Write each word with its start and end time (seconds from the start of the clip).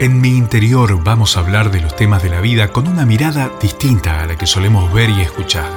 En 0.00 0.20
mi 0.20 0.28
interior 0.36 1.02
vamos 1.02 1.36
a 1.36 1.40
hablar 1.40 1.72
de 1.72 1.80
los 1.80 1.96
temas 1.96 2.22
de 2.22 2.30
la 2.30 2.40
vida 2.40 2.70
con 2.70 2.86
una 2.86 3.04
mirada 3.04 3.50
distinta 3.60 4.22
a 4.22 4.26
la 4.26 4.36
que 4.36 4.46
solemos 4.46 4.92
ver 4.92 5.10
y 5.10 5.22
escuchar. 5.22 5.68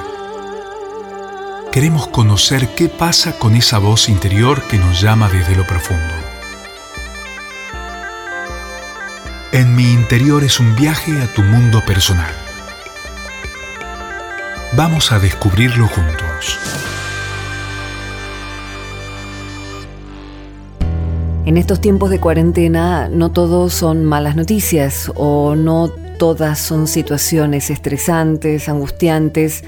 Queremos 1.72 2.06
conocer 2.06 2.72
qué 2.76 2.88
pasa 2.88 3.36
con 3.40 3.56
esa 3.56 3.78
voz 3.78 4.08
interior 4.08 4.62
que 4.68 4.78
nos 4.78 5.00
llama 5.00 5.28
desde 5.28 5.56
lo 5.56 5.66
profundo. 5.66 6.14
En 9.50 9.74
mi 9.74 9.92
interior 9.92 10.44
es 10.44 10.60
un 10.60 10.76
viaje 10.76 11.20
a 11.20 11.26
tu 11.34 11.42
mundo 11.42 11.84
personal. 11.84 12.32
Vamos 14.74 15.10
a 15.10 15.18
descubrirlo 15.18 15.88
juntos. 15.88 16.60
En 21.44 21.56
estos 21.56 21.80
tiempos 21.80 22.08
de 22.10 22.20
cuarentena 22.20 23.08
no 23.08 23.32
todos 23.32 23.74
son 23.74 24.04
malas 24.04 24.36
noticias 24.36 25.10
o 25.16 25.56
no 25.56 25.88
todas 26.16 26.60
son 26.60 26.86
situaciones 26.86 27.68
estresantes, 27.68 28.68
angustiantes 28.68 29.64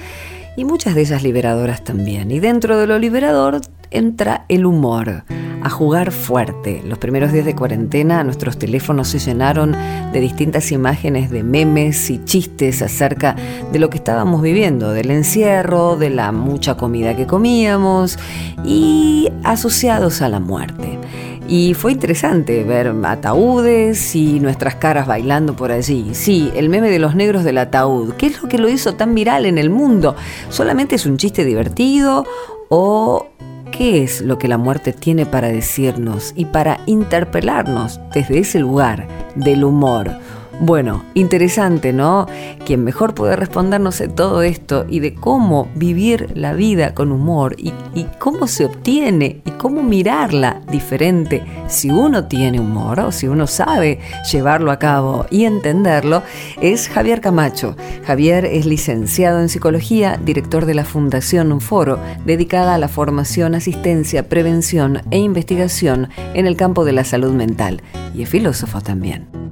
y 0.57 0.65
muchas 0.65 0.95
de 0.95 1.01
ellas 1.01 1.25
liberadoras 1.25 1.83
también. 1.83 2.31
Y 2.31 2.39
dentro 2.39 2.79
de 2.79 2.87
lo 2.87 3.01
liberador 3.01 3.61
entra 3.91 4.45
el 4.48 4.67
humor, 4.67 5.25
a 5.65 5.71
jugar 5.71 6.13
fuerte. 6.13 6.83
Los 6.87 6.98
primeros 6.98 7.33
días 7.33 7.47
de 7.47 7.57
cuarentena 7.57 8.23
nuestros 8.23 8.59
teléfonos 8.59 9.09
se 9.09 9.19
llenaron 9.19 9.75
de 10.13 10.20
distintas 10.20 10.70
imágenes 10.70 11.31
de 11.31 11.43
memes 11.43 12.11
y 12.11 12.23
chistes 12.25 12.83
acerca 12.83 13.35
de 13.73 13.79
lo 13.79 13.89
que 13.89 13.97
estábamos 13.97 14.43
viviendo, 14.43 14.93
del 14.93 15.11
encierro, 15.11 15.97
de 15.97 16.11
la 16.11 16.33
mucha 16.33 16.77
comida 16.77 17.17
que 17.17 17.27
comíamos 17.27 18.19
y 18.63 19.31
asociados 19.43 20.20
a 20.20 20.29
la 20.29 20.39
muerte. 20.39 20.98
Y 21.47 21.75
fue 21.75 21.92
interesante 21.92 22.64
ver 22.64 22.95
ataúdes 23.05 24.14
y 24.17 24.41
nuestras 24.41 24.77
caras 24.77 25.06
bailando 25.06 25.55
por 25.55 25.73
allí. 25.73 26.14
Sí, 26.14 26.51
el 26.56 26.69
meme 26.69 26.91
de 26.91 26.98
los 26.98 27.14
negros 27.14 27.45
del 27.45 27.59
ataúd. 27.59 28.14
¿Qué 28.14 28.27
es 28.27 28.42
lo 28.42 28.48
que 28.48 28.59
lo 28.59 28.69
hizo 28.69 28.95
tan 28.95 29.14
viral 29.14 29.45
en 29.45 29.59
el 29.59 29.69
mundo? 29.69 30.17
¿Solamente 30.48 30.95
es 30.95 31.05
un 31.05 31.19
chiste 31.19 31.45
divertido 31.45 32.27
o 32.70 33.28
qué 33.70 34.03
es 34.03 34.23
lo 34.23 34.39
que 34.39 34.48
la 34.48 34.56
muerte 34.56 34.92
tiene 34.92 35.27
para 35.27 35.48
decirnos 35.48 36.33
y 36.34 36.47
para 36.47 36.81
interpelarnos 36.86 38.01
desde 38.14 38.39
ese 38.39 38.58
lugar 38.58 39.06
del 39.34 39.64
humor? 39.64 40.12
Bueno, 40.61 41.05
interesante, 41.15 41.93
¿no? 41.93 42.27
Quien 42.65 42.85
mejor 42.85 43.15
puede 43.15 43.35
respondernos 43.35 43.99
de 43.99 44.09
todo 44.09 44.43
esto 44.43 44.87
y 44.89 45.01
de 45.01 45.15
cómo 45.15 45.69
vivir 45.75 46.31
la 46.35 46.53
vida 46.53 46.95
con 46.95 47.11
humor 47.11 47.57
y, 47.59 47.73
cómo 48.19 48.47
se 48.47 48.65
obtiene 48.65 49.43
y 49.45 49.51
cómo 49.51 49.83
mirarla 49.83 50.63
diferente 50.71 51.43
si 51.69 51.91
uno 51.91 52.27
tiene 52.27 52.61
humor 52.61 53.01
o 53.01 53.13
si 53.13 53.27
uno 53.27 53.47
sabe 53.47 53.99
llevarlo 54.31 54.71
a 54.71 54.79
cabo 54.79 55.27
y 55.29 55.45
entenderlo, 55.45 56.23
es 56.61 56.89
Javier 56.89 57.21
Camacho. 57.21 57.77
Javier 58.07 58.45
es 58.45 58.65
licenciado 58.65 59.41
en 59.41 59.49
psicología, 59.49 60.19
director 60.25 60.67
de 60.67 60.75
la 60.75 60.85
Fundación 60.85 61.61
Foro, 61.61 61.98
dedicada 62.25 62.75
a 62.75 62.79
la 62.79 62.89
formación, 62.89 63.55
asistencia, 63.55 64.29
prevención 64.29 65.03
e 65.11 65.19
investigación 65.19 66.09
en 66.35 66.47
el 66.47 66.57
campo 66.57 66.85
de 66.85 66.93
la 66.93 67.05
salud 67.05 67.33
mental 67.33 67.83
y 68.14 68.23
es 68.23 68.29
filósofo 68.29 68.81
también. 68.81 69.45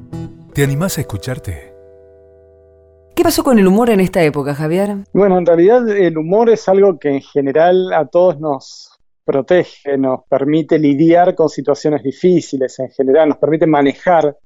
¿Te 0.55 0.63
animás 0.63 0.99
a 0.99 1.01
escucharte? 1.01 1.73
¿Qué 3.17 3.23
pasó 3.23 3.43
con 3.43 3.59
el 3.59 3.67
humor 3.67 3.89
en 3.89 4.01
esta 4.01 4.23
época, 4.23 4.55
Javier? 4.55 4.97
Bueno, 5.15 5.39
en 5.39 5.47
realidad 5.47 5.89
el 5.89 6.19
humor 6.19 6.51
es 6.51 6.69
algo 6.69 6.99
que 6.99 7.09
en 7.09 7.23
general 7.23 7.91
a 7.95 8.05
todos 8.05 8.39
nos 8.39 9.01
protege, 9.25 9.97
nos 9.97 10.25
permite 10.29 10.79
lidiar 10.79 11.35
con 11.35 11.49
situaciones 11.49 12.03
difíciles, 12.03 12.79
en 12.81 12.91
general 12.91 13.31
nos 13.31 13.39
permite 13.39 13.67
manejar 13.67 14.37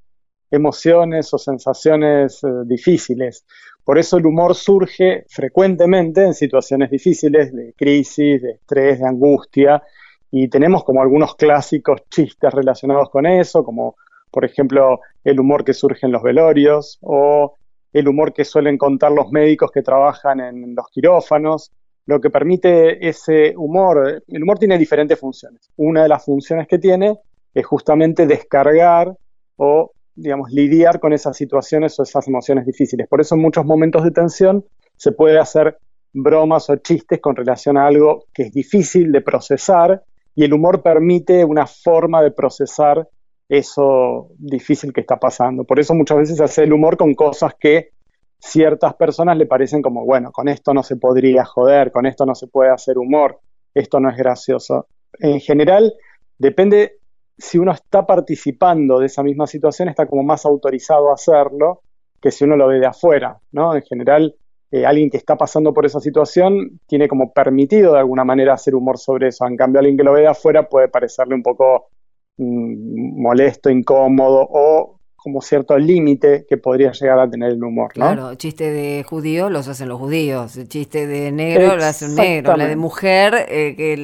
emociones 0.49 1.35
o 1.35 1.39
sensaciones 1.39 2.39
eh, 2.45 2.49
difíciles. 2.67 3.45
Por 3.83 3.99
eso 3.99 4.19
el 4.19 4.27
humor 4.27 4.55
surge 4.55 5.25
frecuentemente 5.29 6.23
en 6.23 6.35
situaciones 6.35 6.89
difíciles 6.89 7.53
de 7.53 7.75
crisis, 7.77 8.43
de 8.43 8.53
estrés, 8.53 9.01
de 9.01 9.09
angustia, 9.09 9.83
y 10.31 10.47
tenemos 10.47 10.85
como 10.85 11.03
algunos 11.03 11.35
clásicos 11.35 12.03
chistes 12.09 12.55
relacionados 12.55 13.11
con 13.11 13.27
eso, 13.27 13.65
como 13.65 13.97
por 14.31 14.45
ejemplo, 14.45 15.01
el 15.25 15.41
humor 15.41 15.65
que 15.65 15.73
surge 15.73 16.07
en 16.07 16.13
los 16.13 16.23
velorios 16.23 16.99
o 17.01 17.55
el 17.93 18.09
humor 18.09 18.33
que 18.33 18.45
suelen 18.45 18.77
contar 18.77 19.13
los 19.13 19.31
médicos 19.31 19.71
que 19.71 19.83
trabajan 19.83 20.41
en 20.41 20.75
los 20.75 20.89
quirófanos. 20.91 21.73
Lo 22.05 22.21
que 22.21 22.31
permite 22.31 23.09
ese 23.09 23.55
humor, 23.57 24.23
el 24.27 24.43
humor 24.43 24.59
tiene 24.59 24.79
diferentes 24.79 25.19
funciones. 25.19 25.71
Una 25.77 26.03
de 26.03 26.09
las 26.09 26.25
funciones 26.25 26.69
que 26.69 26.79
tiene 26.79 27.19
es 27.55 27.65
justamente 27.65 28.27
descargar 28.27 29.17
o, 29.57 29.93
digamos, 30.15 30.53
lidiar 30.53 31.01
con 31.01 31.13
esas 31.13 31.37
situaciones 31.37 31.99
o 31.99 32.03
esas 32.03 32.29
emociones 32.29 32.67
difíciles. 32.67 33.09
Por 33.09 33.21
eso 33.21 33.35
en 33.35 33.41
muchos 33.41 33.65
momentos 33.65 34.05
de 34.05 34.11
tensión 34.11 34.65
se 34.97 35.13
puede 35.13 35.39
hacer 35.39 35.79
bromas 36.13 36.69
o 36.71 36.77
chistes 36.77 37.21
con 37.21 37.35
relación 37.35 37.77
a 37.77 37.87
algo 37.87 38.25
que 38.33 38.45
es 38.45 38.53
difícil 38.53 39.11
de 39.13 39.21
procesar 39.21 40.03
y 40.35 40.45
el 40.45 40.53
humor 40.53 40.83
permite 40.83 41.45
una 41.45 41.67
forma 41.67 42.23
de 42.23 42.31
procesar 42.31 43.09
eso 43.49 44.29
difícil 44.39 44.93
que 44.93 45.01
está 45.01 45.19
pasando. 45.19 45.65
Por 45.65 45.79
eso 45.79 45.95
muchas 45.95 46.19
veces 46.19 46.41
hace 46.41 46.65
el 46.65 46.73
humor 46.73 46.97
con 46.97 47.15
cosas 47.15 47.55
que 47.59 47.91
ciertas 48.39 48.95
personas 48.95 49.37
le 49.37 49.47
parecen 49.47 49.83
como, 49.83 50.05
bueno, 50.05 50.33
con 50.33 50.49
esto 50.49 50.75
no 50.75 50.83
se 50.83 50.97
podría 50.97 51.45
joder, 51.45 51.91
con 51.93 52.07
esto 52.07 52.27
no 52.27 52.35
se 52.35 52.49
puede 52.49 52.71
hacer 52.71 52.99
humor, 52.99 53.41
esto 53.75 54.01
no 54.01 54.11
es 54.11 54.17
gracioso. 54.17 54.89
En 55.19 55.41
general, 55.41 55.95
depende 56.39 56.99
si 57.39 57.59
uno 57.59 57.73
está 57.73 58.07
participando 58.07 58.99
de 58.99 59.07
esa 59.07 59.23
misma 59.23 59.47
situación, 59.47 59.89
está 59.89 60.07
como 60.07 60.23
más 60.23 60.47
autorizado 60.47 61.11
a 61.11 61.15
hacerlo 61.15 61.83
que 62.21 62.31
si 62.31 62.45
uno 62.45 62.57
lo 62.57 62.69
ve 62.69 62.81
de 62.81 62.87
afuera, 62.87 63.39
¿no? 63.53 63.75
En 63.75 63.83
general, 63.83 64.35
eh, 64.71 64.87
alguien 64.87 65.11
que 65.11 65.19
está 65.19 65.37
pasando 65.37 65.73
por 65.73 65.87
esa 65.87 66.01
situación 66.01 66.81
tiene 66.87 67.09
como 67.09 67.33
permitido 67.33 67.93
de 67.93 68.01
alguna 68.01 68.25
manera 68.25 68.55
hacer 68.55 68.75
humor 68.75 68.99
sobre 68.99 69.29
eso. 69.29 69.47
En 69.47 69.57
cambio, 69.57 69.81
alguien 69.81 69.97
que 69.97 70.03
lo 70.03 70.13
ve 70.13 70.23
de 70.23 70.29
afuera 70.29 70.69
puede 70.69 70.89
parecerle 70.89 71.35
un 71.35 71.43
poco 71.43 71.89
molesto, 72.39 73.71
incómodo 73.71 74.47
o 74.51 74.97
como 75.27 75.43
cierto 75.43 75.77
límite 75.77 76.47
que 76.49 76.57
podría 76.57 76.93
llegar 76.93 77.19
a 77.19 77.29
tener 77.29 77.51
el 77.51 77.65
humor. 77.65 77.89
¿no? 77.97 78.13
Claro, 78.13 78.35
chiste 78.37 78.71
de 78.71 79.03
judío 79.03 79.51
los 79.51 79.67
hacen 79.67 79.89
los 79.89 79.99
judíos, 79.99 80.57
el 80.57 80.69
chiste 80.69 81.09
de 81.09 81.33
negro 81.33 81.77
lo 81.77 81.85
hace 81.85 82.05
un 82.05 82.15
negro, 82.15 82.57
la 82.57 82.69
de 82.69 82.77
mujer, 82.77 83.35
eh, 83.49 83.75
que 83.77 83.97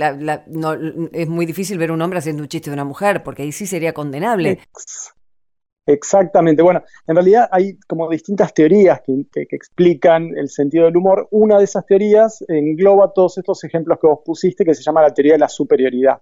no, 0.48 0.74
es 1.12 1.28
muy 1.28 1.46
difícil 1.46 1.78
ver 1.78 1.92
un 1.92 2.02
hombre 2.02 2.18
haciendo 2.18 2.42
un 2.42 2.48
chiste 2.48 2.70
de 2.70 2.74
una 2.74 2.84
mujer, 2.84 3.22
porque 3.22 3.42
ahí 3.42 3.52
sí 3.52 3.66
sería 3.66 3.92
condenable. 3.92 4.58
Exactamente, 5.86 6.60
bueno, 6.60 6.82
en 7.06 7.14
realidad 7.14 7.48
hay 7.52 7.76
como 7.86 8.08
distintas 8.08 8.52
teorías 8.52 9.00
que, 9.06 9.24
que, 9.32 9.54
explican 9.54 10.36
el 10.36 10.48
sentido 10.48 10.86
del 10.86 10.96
humor. 10.96 11.28
Una 11.30 11.58
de 11.58 11.64
esas 11.64 11.86
teorías 11.86 12.44
engloba 12.48 13.12
todos 13.12 13.38
estos 13.38 13.62
ejemplos 13.62 13.98
que 14.00 14.08
vos 14.08 14.20
pusiste, 14.24 14.64
que 14.64 14.74
se 14.74 14.82
llama 14.82 15.02
la 15.02 15.14
teoría 15.14 15.34
de 15.34 15.38
la 15.38 15.48
superioridad. 15.48 16.20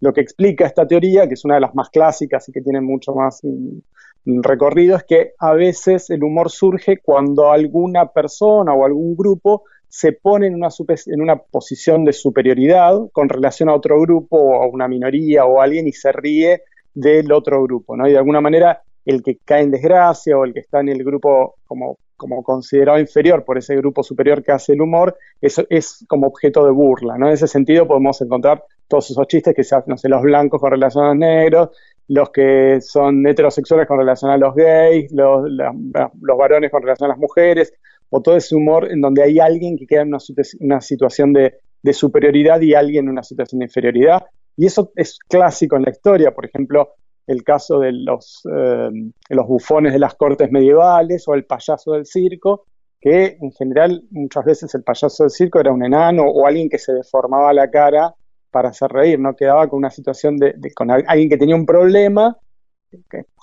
Lo 0.00 0.12
que 0.12 0.22
explica 0.22 0.66
esta 0.66 0.86
teoría, 0.86 1.28
que 1.28 1.34
es 1.34 1.44
una 1.44 1.54
de 1.54 1.60
las 1.60 1.74
más 1.74 1.90
clásicas 1.90 2.48
y 2.48 2.52
que 2.52 2.62
tiene 2.62 2.80
mucho 2.80 3.14
más 3.14 3.40
mm, 3.44 4.40
recorrido, 4.42 4.96
es 4.96 5.04
que 5.04 5.32
a 5.38 5.52
veces 5.52 6.08
el 6.10 6.24
humor 6.24 6.50
surge 6.50 6.98
cuando 7.02 7.52
alguna 7.52 8.06
persona 8.06 8.72
o 8.72 8.84
algún 8.84 9.14
grupo 9.14 9.64
se 9.88 10.12
pone 10.12 10.46
en 10.46 10.54
una, 10.54 11.36
posición 11.36 12.04
de 12.04 12.12
superioridad 12.12 12.96
con 13.12 13.28
relación 13.28 13.68
a 13.68 13.74
otro 13.74 14.00
grupo 14.00 14.36
o 14.36 14.62
a 14.62 14.66
una 14.68 14.86
minoría 14.86 15.44
o 15.44 15.60
a 15.60 15.64
alguien 15.64 15.88
y 15.88 15.92
se 15.92 16.12
ríe 16.12 16.62
del 16.94 17.32
otro 17.32 17.62
grupo, 17.64 17.96
¿no? 17.96 18.08
Y 18.08 18.12
de 18.12 18.18
alguna 18.18 18.40
manera 18.40 18.82
el 19.04 19.22
que 19.22 19.38
cae 19.44 19.62
en 19.62 19.72
desgracia 19.72 20.38
o 20.38 20.44
el 20.44 20.54
que 20.54 20.60
está 20.60 20.80
en 20.80 20.90
el 20.90 21.02
grupo 21.02 21.56
como, 21.66 21.98
considerado 22.44 23.00
inferior 23.00 23.44
por 23.44 23.58
ese 23.58 23.74
grupo 23.76 24.04
superior 24.04 24.44
que 24.44 24.52
hace 24.52 24.74
el 24.74 24.80
humor, 24.80 25.16
es 25.40 26.04
como 26.06 26.28
objeto 26.28 26.64
de 26.64 26.70
burla. 26.70 27.16
En 27.16 27.24
ese 27.24 27.48
sentido 27.48 27.88
podemos 27.88 28.20
encontrar 28.20 28.62
todos 28.90 29.10
esos 29.10 29.26
chistes 29.28 29.54
que 29.54 29.62
se 29.62 29.76
hacen, 29.76 29.92
no 29.92 29.96
sé, 29.96 30.08
los 30.08 30.20
blancos 30.20 30.60
con 30.60 30.72
relación 30.72 31.04
a 31.04 31.08
los 31.08 31.16
negros, 31.16 31.70
los 32.08 32.30
que 32.30 32.80
son 32.80 33.24
heterosexuales 33.24 33.86
con 33.86 33.98
relación 33.98 34.32
a 34.32 34.36
los 34.36 34.52
gays, 34.54 35.12
los, 35.12 35.48
los 35.48 36.38
varones 36.38 36.72
con 36.72 36.82
relación 36.82 37.08
a 37.08 37.14
las 37.14 37.18
mujeres, 37.18 37.72
o 38.10 38.20
todo 38.20 38.36
ese 38.36 38.56
humor 38.56 38.90
en 38.90 39.00
donde 39.00 39.22
hay 39.22 39.38
alguien 39.38 39.78
que 39.78 39.86
queda 39.86 40.02
en 40.02 40.08
una, 40.08 40.18
una 40.58 40.80
situación 40.80 41.32
de, 41.32 41.54
de, 41.80 41.92
superioridad 41.92 42.60
y 42.60 42.74
alguien 42.74 43.04
en 43.04 43.10
una 43.10 43.22
situación 43.22 43.60
de 43.60 43.66
inferioridad. 43.66 44.24
Y 44.56 44.66
eso 44.66 44.90
es 44.96 45.20
clásico 45.28 45.76
en 45.76 45.82
la 45.82 45.90
historia, 45.90 46.32
por 46.32 46.44
ejemplo, 46.44 46.94
el 47.28 47.44
caso 47.44 47.78
de 47.78 47.92
los, 47.92 48.42
eh, 48.52 48.90
los 49.28 49.46
bufones 49.46 49.92
de 49.92 50.00
las 50.00 50.16
cortes 50.16 50.50
medievales 50.50 51.28
o 51.28 51.34
el 51.34 51.44
payaso 51.44 51.92
del 51.92 52.06
circo, 52.06 52.66
que 53.00 53.38
en 53.40 53.52
general 53.52 54.02
muchas 54.10 54.44
veces 54.44 54.74
el 54.74 54.82
payaso 54.82 55.22
del 55.22 55.30
circo 55.30 55.60
era 55.60 55.72
un 55.72 55.84
enano 55.84 56.24
o 56.24 56.44
alguien 56.44 56.68
que 56.68 56.78
se 56.78 56.92
deformaba 56.92 57.52
la 57.52 57.70
cara 57.70 58.12
para 58.50 58.70
hacer 58.70 58.90
reír, 58.90 59.18
no 59.18 59.34
quedaba 59.34 59.68
con 59.68 59.78
una 59.78 59.90
situación 59.90 60.36
de, 60.36 60.54
con 60.74 60.90
alguien 60.90 61.28
que 61.28 61.36
tenía 61.36 61.54
un 61.54 61.66
problema 61.66 62.36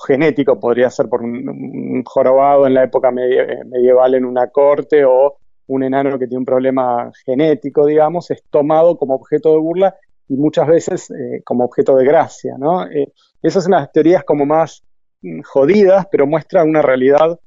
genético, 0.05 0.59
podría 0.59 0.89
ser 0.89 1.07
por 1.07 1.21
un, 1.21 2.03
jorobado 2.05 2.67
en 2.67 2.73
la 2.73 2.83
época 2.83 3.11
medieval 3.11 4.15
en 4.15 4.25
una 4.25 4.47
corte 4.47 5.05
o 5.05 5.37
un 5.67 5.83
enano 5.83 6.17
que 6.17 6.27
tiene 6.27 6.39
un 6.39 6.45
problema 6.45 7.11
genético, 7.25 7.85
digamos, 7.85 8.31
es 8.31 8.43
tomado 8.49 8.97
como 8.97 9.15
objeto 9.15 9.51
de 9.51 9.59
burla 9.59 9.95
y 10.29 10.35
muchas 10.35 10.67
veces 10.67 11.09
eh, 11.11 11.41
como 11.43 11.65
objeto 11.65 11.95
de 11.95 12.05
gracia, 12.05 12.55
¿no? 12.57 12.85
Eh, 12.85 13.13
esas 13.41 13.63
son 13.63 13.71
las 13.71 13.91
teorías 13.91 14.23
como 14.23 14.45
más 14.45 14.83
mm, 15.21 15.41
jodidas, 15.41 16.07
pero 16.11 16.27
muestran 16.27 16.69
una 16.69 16.81
realidad 16.81 17.39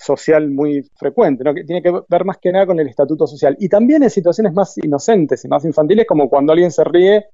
social 0.00 0.50
muy 0.50 0.82
frecuente, 0.96 1.44
¿no? 1.44 1.52
que 1.52 1.64
tiene 1.64 1.82
que 1.82 1.92
ver 2.08 2.24
más 2.24 2.38
que 2.38 2.50
nada 2.50 2.66
con 2.66 2.80
el 2.80 2.88
estatuto 2.88 3.26
social. 3.26 3.54
Y 3.60 3.68
también 3.68 4.02
en 4.02 4.10
situaciones 4.10 4.54
más 4.54 4.78
inocentes 4.78 5.44
y 5.44 5.48
más 5.48 5.64
infantiles, 5.64 6.06
como 6.06 6.28
cuando 6.28 6.52
alguien 6.52 6.70
se 6.70 6.84
ríe, 6.84 7.26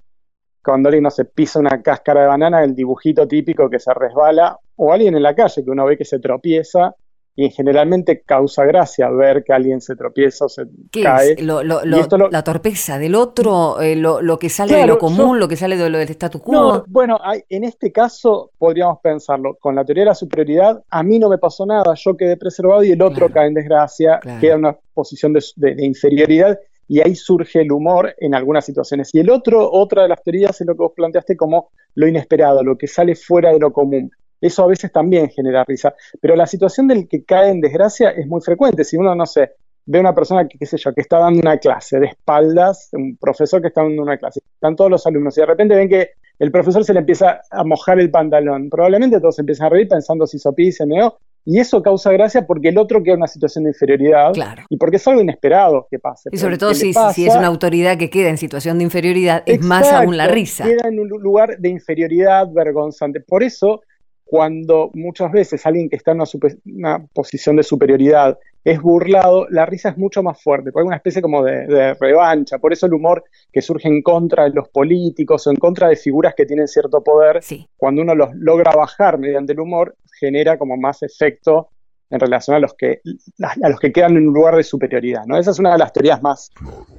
cuando 0.65 0.89
alguien 0.89 1.05
no 1.05 1.11
se 1.11 1.27
pisa 1.27 1.61
una 1.61 1.81
cáscara 1.81 2.23
de 2.23 2.27
banana, 2.27 2.65
el 2.65 2.75
dibujito 2.75 3.29
típico 3.29 3.71
que 3.71 3.79
se 3.79 3.95
resbala, 3.95 4.59
o 4.75 4.93
alguien 4.93 5.15
en 5.15 5.23
la 5.23 5.35
calle 5.35 5.65
que 5.65 5.71
uno 5.71 5.87
ve 5.87 5.97
que 5.97 6.05
se 6.05 6.19
tropieza 6.19 6.93
y 7.39 7.51
generalmente 7.51 8.23
causa 8.23 8.65
gracia 8.65 9.11
ver 9.11 9.45
que 9.45 9.53
alguien 9.53 9.83
se 9.83 9.95
tropieza 9.95 10.47
o 10.47 10.49
se 10.49 10.65
cae. 10.91 11.37
la 11.37 12.43
torpeza 12.43 12.99
del 12.99 13.15
otro, 13.15 13.81
eh, 13.83 13.95
lo, 13.95 14.39
que 14.39 14.49
sale 14.49 14.75
de 14.77 14.87
lo 14.87 14.99
común, 14.99 15.39
lo 15.39 15.47
que 15.47 15.57
sale 15.57 15.77
de 15.77 15.91
lo 15.91 15.99
del 15.99 16.09
statu 16.09 16.41
quo. 16.41 16.85
bueno, 16.89 17.21
en 17.51 17.65
este 17.65 17.93
caso 17.93 18.53
podríamos 18.57 19.01
pensarlo, 19.03 19.57
con 19.57 19.75
la 19.75 19.85
teoría 19.85 20.05
de 20.05 20.11
la 20.11 20.15
superioridad, 20.15 20.83
a 20.89 21.03
mí 21.03 21.19
no 21.19 21.29
me 21.29 21.37
pasó 21.37 21.67
nada, 21.67 21.93
yo 21.95 22.17
quedé 22.17 22.39
preservado 22.39 22.83
y 22.83 22.93
el 22.93 23.03
otro 23.03 23.31
cae 23.31 23.49
en 23.49 23.55
desgracia, 23.55 24.19
queda 24.41 24.55
en 24.55 24.61
una 24.61 24.77
posición 24.95 25.35
de, 25.35 25.77
inferioridad 25.79 26.59
y 26.89 27.01
ahí 27.01 27.15
surge 27.15 27.61
el 27.61 27.71
humor 27.71 28.15
en 28.19 28.35
algunas 28.35 28.65
situaciones. 28.65 29.15
Y 29.15 29.19
el 29.19 29.29
otro, 29.29 29.71
otra 29.71 30.05
de 30.05 30.09
las 30.09 30.23
teorías 30.23 30.59
es 30.59 30.67
lo 30.67 30.75
que 30.75 30.83
vos 30.83 30.93
planteaste 30.95 31.37
como 31.37 31.71
lo 31.95 32.09
inesperado, 32.09 32.63
lo 32.63 32.79
que 32.79 32.87
sale 32.87 33.15
fuera 33.15 33.53
de 33.53 33.59
lo 33.59 33.73
común. 33.73 34.11
Eso 34.47 34.65
a 34.65 34.69
veces 34.69 34.93
también 34.93 35.29
genera 35.31 35.65
risa. 35.65 35.95
Pero 36.21 36.37
la 36.37 36.47
situación 36.47 36.89
del 36.89 37.09
que 37.09 37.25
cae 37.25 37.51
en 37.51 37.61
desgracia 37.61 38.11
es 38.11 38.27
muy 38.27 38.41
frecuente. 38.41 38.85
Si 38.85 38.97
uno, 38.97 39.15
no 39.15 39.27
sé, 39.27 39.53
ve 39.87 40.01
una 40.01 40.15
persona 40.15 40.47
que, 40.47 40.59
qué 40.59 40.67
sé 40.67 40.77
yo, 40.77 40.93
que 40.93 41.01
está 41.01 41.19
dando 41.19 41.41
una 41.41 41.59
clase 41.59 41.99
de 41.99 42.07
espaldas, 42.07 42.89
un 42.93 43.17
profesor 43.17 43.63
que 43.63 43.69
está 43.69 43.83
dando 43.83 44.03
una 44.03 44.19
clase, 44.19 44.41
están 44.55 44.77
todos 44.77 44.91
los 44.91 45.07
alumnos 45.07 45.37
y 45.39 45.41
de 45.41 45.47
repente 45.47 45.75
ven 45.75 45.89
que 45.89 46.11
el 46.39 46.51
profesor 46.51 46.85
se 46.85 46.93
le 46.93 47.01
empieza 47.01 47.41
a 47.51 47.65
mojar 47.65 47.99
el 47.99 48.11
pantalón. 48.11 48.69
Probablemente 48.69 49.21
todos 49.21 49.39
empiezan 49.39 49.69
a 49.69 49.71
reír 49.71 49.89
pensando 49.89 50.27
si 50.27 50.39
sopí 50.39 50.69
y 50.69 50.73
se 50.73 50.85
meó. 50.85 51.19
Y 51.49 51.61
eso 51.61 51.81
causa 51.81 52.11
gracia 52.11 52.45
porque 52.45 52.71
el 52.71 52.79
otro 52.79 53.05
queda 53.05 53.15
en 53.15 53.21
una 53.21 53.29
situación 53.29 53.65
de 53.65 53.71
inferioridad 53.71 54.33
y 54.69 54.77
porque 54.77 54.97
es 54.97 55.07
algo 55.07 55.21
inesperado 55.21 55.87
que 55.89 56.01
pase. 56.01 56.29
Y 56.33 56.39
sobre 56.39 56.59
todo 56.59 56.75
si, 56.75 56.93
si, 56.93 57.27
es 57.27 57.37
una 57.37 57.47
autoridad 57.47 57.97
que 57.97 58.11
queda 58.11 58.31
en 58.31 58.37
situación 58.37 58.79
de 58.79 58.85
inferioridad, 58.85 59.45
es 59.47 59.65
más 59.65 59.91
aún 59.93 60.17
la 60.17 60.27
risa. 60.27 60.65
Queda 60.65 60.89
en 60.89 60.99
un 60.99 61.09
lugar 61.09 61.57
de 61.59 61.69
inferioridad 61.69 62.49
vergonzante. 62.53 63.21
Por 63.21 63.45
eso 63.45 63.83
cuando 64.27 64.91
muchas 64.93 65.31
veces 65.31 65.65
alguien 65.65 65.89
que 65.89 65.95
está 65.95 66.11
en 66.11 66.21
una, 66.65 67.07
posición 67.15 67.55
de 67.55 67.63
superioridad 67.63 68.37
es 68.65 68.83
burlado, 68.83 69.47
la 69.51 69.65
risa 69.65 69.91
es 69.91 69.97
mucho 69.97 70.25
más 70.25 70.43
fuerte, 70.43 70.73
porque 70.73 70.83
hay 70.83 70.89
una 70.89 70.97
especie 70.97 71.23
como 71.23 71.45
de, 71.45 71.95
revancha, 71.95 72.59
por 72.59 72.73
eso 72.73 72.87
el 72.87 72.95
humor 72.95 73.23
que 73.53 73.63
surge 73.63 73.87
en 73.87 74.03
contra 74.03 74.43
de 74.43 74.51
los 74.51 74.69
políticos 74.69 75.47
o 75.47 75.51
en 75.51 75.57
contra 75.57 75.89
de 75.89 75.95
figuras 75.95 76.35
que 76.35 76.45
tienen 76.45 76.67
cierto 76.67 77.05
poder, 77.05 77.41
cuando 77.77 78.03
uno 78.03 78.17
los 78.17 78.35
logra 78.35 78.73
bajar 78.73 79.17
mediante 79.17 79.53
el 79.53 79.61
humor, 79.61 79.95
genera 80.19 80.59
como 80.59 80.77
más 80.77 81.05
efecto 81.05 81.69
en 82.11 82.21
relación 82.21 82.57
a 82.57 82.61
los 82.61 82.75
que 82.75 83.01
a 83.43 83.69
los 83.69 83.81
que 83.81 83.93
quedan 83.93 84.17
en 84.17 84.29
un 84.29 84.35
lugar 84.35 84.57
de 84.57 84.63
superioridad. 84.63 85.25
¿no? 85.27 85.37
Esa 85.37 85.51
es 85.51 85.59
una 85.59 85.73
de 85.73 85.79
las 85.79 85.93
teorías 85.93 86.23
más, 86.23 86.51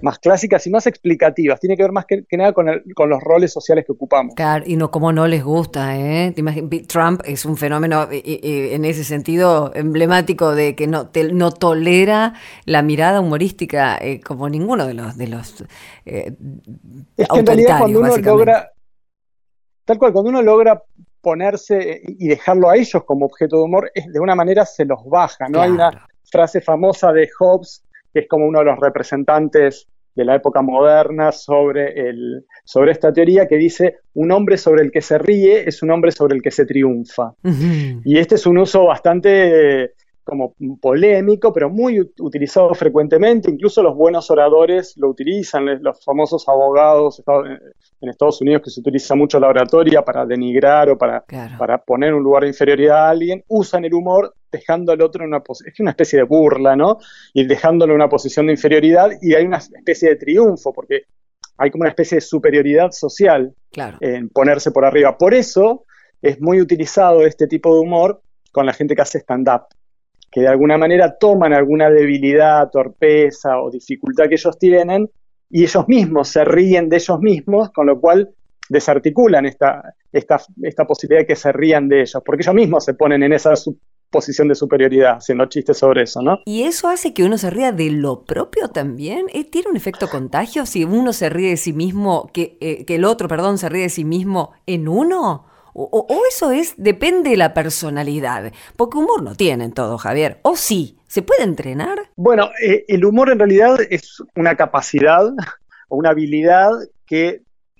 más 0.01 0.19
clásicas 0.19 0.65
y 0.67 0.69
más 0.69 0.87
explicativas. 0.87 1.59
Tiene 1.59 1.77
que 1.77 1.83
ver 1.83 1.91
más 1.91 2.05
que, 2.05 2.25
nada 2.31 2.53
con, 2.53 2.67
con, 2.95 3.09
los 3.09 3.21
roles 3.21 3.51
sociales 3.51 3.85
que 3.85 3.93
ocupamos. 3.93 4.35
Claro, 4.35 4.65
y 4.67 4.75
no 4.75 4.91
como 4.91 5.11
no 5.11 5.27
les 5.27 5.43
gusta. 5.43 5.97
¿eh? 5.97 6.33
Trump 6.87 7.21
es 7.25 7.45
un 7.45 7.57
fenómeno 7.57 8.07
en 8.11 8.85
ese 8.85 9.03
sentido 9.03 9.71
emblemático 9.73 10.53
de 10.53 10.75
que 10.75 10.87
no, 10.87 11.09
no 11.31 11.51
tolera 11.51 12.33
la 12.65 12.81
mirada 12.81 13.21
humorística 13.21 13.97
eh, 13.97 14.21
como 14.21 14.49
ninguno 14.49 14.85
de 14.85 14.93
los 14.93 15.17
de 15.17 15.27
los 15.27 15.63
eh, 16.05 16.35
es 17.15 17.27
que 17.27 17.39
en 17.39 17.45
realidad 17.45 17.79
cuando 17.79 17.99
uno 17.99 18.17
logra 18.17 18.71
tal 19.85 19.97
cual 19.97 20.13
cuando 20.13 20.29
uno 20.29 20.41
logra 20.41 20.83
ponerse 21.21 22.01
y 22.03 22.27
dejarlo 22.27 22.69
a 22.69 22.75
ellos 22.75 23.03
como 23.05 23.25
objeto 23.25 23.57
de 23.57 23.63
humor, 23.63 23.91
es, 23.93 24.11
de 24.11 24.19
una 24.19 24.35
manera 24.35 24.65
se 24.65 24.85
los 24.85 25.03
baja, 25.05 25.47
¿no? 25.49 25.61
Hay 25.61 25.71
una 25.71 26.07
frase 26.29 26.61
famosa 26.61 27.11
de 27.11 27.29
Hobbes, 27.39 27.83
que 28.13 28.21
es 28.21 28.27
como 28.27 28.45
uno 28.45 28.59
de 28.59 28.65
los 28.65 28.79
representantes 28.79 29.87
de 30.17 30.25
la 30.25 30.35
época 30.35 30.63
moderna 30.63 31.31
sobre, 31.31 32.09
el, 32.09 32.43
sobre 32.65 32.91
esta 32.91 33.13
teoría 33.13 33.47
que 33.47 33.55
dice, 33.55 33.99
un 34.15 34.31
hombre 34.31 34.57
sobre 34.57 34.81
el 34.81 34.91
que 34.91 35.01
se 35.01 35.19
ríe 35.19 35.69
es 35.69 35.83
un 35.83 35.91
hombre 35.91 36.11
sobre 36.11 36.35
el 36.35 36.41
que 36.41 36.49
se 36.49 36.65
triunfa. 36.65 37.33
Y 38.03 38.17
este 38.17 38.35
es 38.35 38.47
un 38.47 38.57
uso 38.57 38.85
bastante 38.85 39.93
como 40.27 40.53
polémico, 40.79 41.53
pero 41.53 41.69
muy 41.69 41.99
utilizado 41.99 42.73
frecuentemente. 42.73 43.49
Incluso 43.49 43.81
los 43.81 43.95
buenos 43.95 44.29
oradores 44.29 44.95
lo 44.97 45.09
utilizan, 45.09 45.81
los 45.81 46.03
famosos 46.03 46.47
abogados 46.47 47.23
en 48.01 48.09
Estados 48.09 48.41
Unidos 48.41 48.61
que 48.63 48.69
se 48.69 48.81
utiliza 48.81 49.15
mucho 49.15 49.39
la 49.39 49.47
oratoria 49.47 50.03
para 50.03 50.25
denigrar 50.25 50.89
o 50.89 50.97
para, 50.97 51.23
para 51.57 51.77
poner 51.77 52.13
un 52.13 52.21
lugar 52.21 52.43
de 52.43 52.49
inferioridad 52.49 53.07
a 53.07 53.09
alguien, 53.09 53.43
usan 53.47 53.85
el 53.85 53.93
humor 53.93 54.35
dejando 54.51 54.91
al 54.91 55.01
otro 55.01 55.23
en 55.23 55.29
una 55.29 55.39
posición, 55.39 55.73
es 55.73 55.79
una 55.79 55.91
especie 55.91 56.19
de 56.19 56.23
burla, 56.23 56.75
¿no? 56.75 56.97
Y 57.33 57.45
dejándolo 57.45 57.93
en 57.93 58.01
una 58.01 58.09
posición 58.09 58.47
de 58.47 58.53
inferioridad 58.53 59.09
y 59.21 59.33
hay 59.33 59.45
una 59.45 59.57
especie 59.57 60.09
de 60.09 60.15
triunfo, 60.17 60.73
porque 60.73 61.03
hay 61.57 61.71
como 61.71 61.83
una 61.83 61.89
especie 61.89 62.17
de 62.17 62.21
superioridad 62.21 62.91
social 62.91 63.53
en 63.99 64.29
ponerse 64.29 64.71
por 64.71 64.85
arriba. 64.85 65.17
Por 65.17 65.33
eso 65.33 65.85
es 66.21 66.39
muy 66.41 66.61
utilizado 66.61 67.25
este 67.25 67.47
tipo 67.47 67.73
de 67.73 67.81
humor 67.81 68.21
con 68.51 68.65
la 68.65 68.73
gente 68.73 68.95
que 68.95 69.01
hace 69.01 69.19
stand-up 69.19 69.67
que 70.31 70.41
de 70.41 70.47
alguna 70.47 70.77
manera 70.77 71.17
toman 71.17 71.53
alguna 71.53 71.89
debilidad, 71.89 72.69
torpeza 72.69 73.61
o 73.61 73.71
dificultad 73.71 74.27
que 74.27 74.35
ellos 74.35 74.57
tienen 74.57 75.09
y 75.49 75.63
ellos 75.63 75.87
mismos 75.87 76.27
se 76.27 76.43
ríen 76.43 76.89
de 76.89 76.97
ellos 76.97 77.19
mismos, 77.19 77.71
con 77.71 77.87
lo 77.87 77.99
cual 77.99 78.29
desarticulan 78.69 79.45
esta, 79.45 79.93
esta, 80.11 80.41
esta 80.61 80.85
posibilidad 80.85 81.21
de 81.21 81.27
que 81.27 81.35
se 81.35 81.51
rían 81.51 81.87
de 81.87 82.01
ellos, 82.01 82.21
porque 82.25 82.43
ellos 82.43 82.55
mismos 82.55 82.83
se 82.83 82.93
ponen 82.93 83.23
en 83.23 83.33
esa 83.33 83.53
posición 84.09 84.47
de 84.47 84.55
superioridad, 84.55 85.17
haciendo 85.17 85.45
chistes 85.45 85.77
sobre 85.77 86.03
eso, 86.03 86.21
¿no? 86.21 86.39
¿Y 86.45 86.63
eso 86.63 86.87
hace 86.87 87.13
que 87.13 87.23
uno 87.23 87.37
se 87.37 87.49
ría 87.49 87.71
de 87.71 87.89
lo 87.89 88.23
propio 88.23 88.69
también? 88.69 89.27
¿Eh, 89.33 89.43
¿Tiene 89.45 89.69
un 89.69 89.77
efecto 89.77 90.07
contagio 90.09 90.65
si 90.65 90.83
uno 90.83 91.13
se 91.13 91.29
ríe 91.29 91.49
de 91.49 91.57
sí 91.57 91.73
mismo, 91.73 92.29
que, 92.33 92.57
eh, 92.61 92.85
que 92.85 92.95
el 92.95 93.05
otro, 93.05 93.27
perdón, 93.27 93.57
se 93.57 93.69
ríe 93.69 93.83
de 93.83 93.89
sí 93.89 94.05
mismo 94.05 94.51
en 94.65 94.87
uno? 94.87 95.46
O, 95.79 96.07
eso 96.27 96.49
es, 96.51 96.73
depende 96.77 97.29
de 97.29 97.37
la 97.37 97.53
personalidad, 97.53 98.51
porque 98.75 98.97
humor 98.97 99.21
no 99.21 99.35
tienen 99.35 99.73
todo, 99.73 99.99
Javier. 99.99 100.39
¿O 100.41 100.55
sí? 100.55 100.97
¿Se 101.07 101.21
puede 101.21 101.43
entrenar? 101.43 102.09
Bueno, 102.15 102.49
eh, 102.65 102.83
el 102.87 103.05
humor 103.05 103.29
en 103.29 103.37
realidad 103.37 103.77
es 103.91 104.23
una 104.35 104.55
capacidad 104.55 105.23
o 105.89 105.97
una 105.97 106.09
habilidad 106.09 106.71
que 107.05 107.43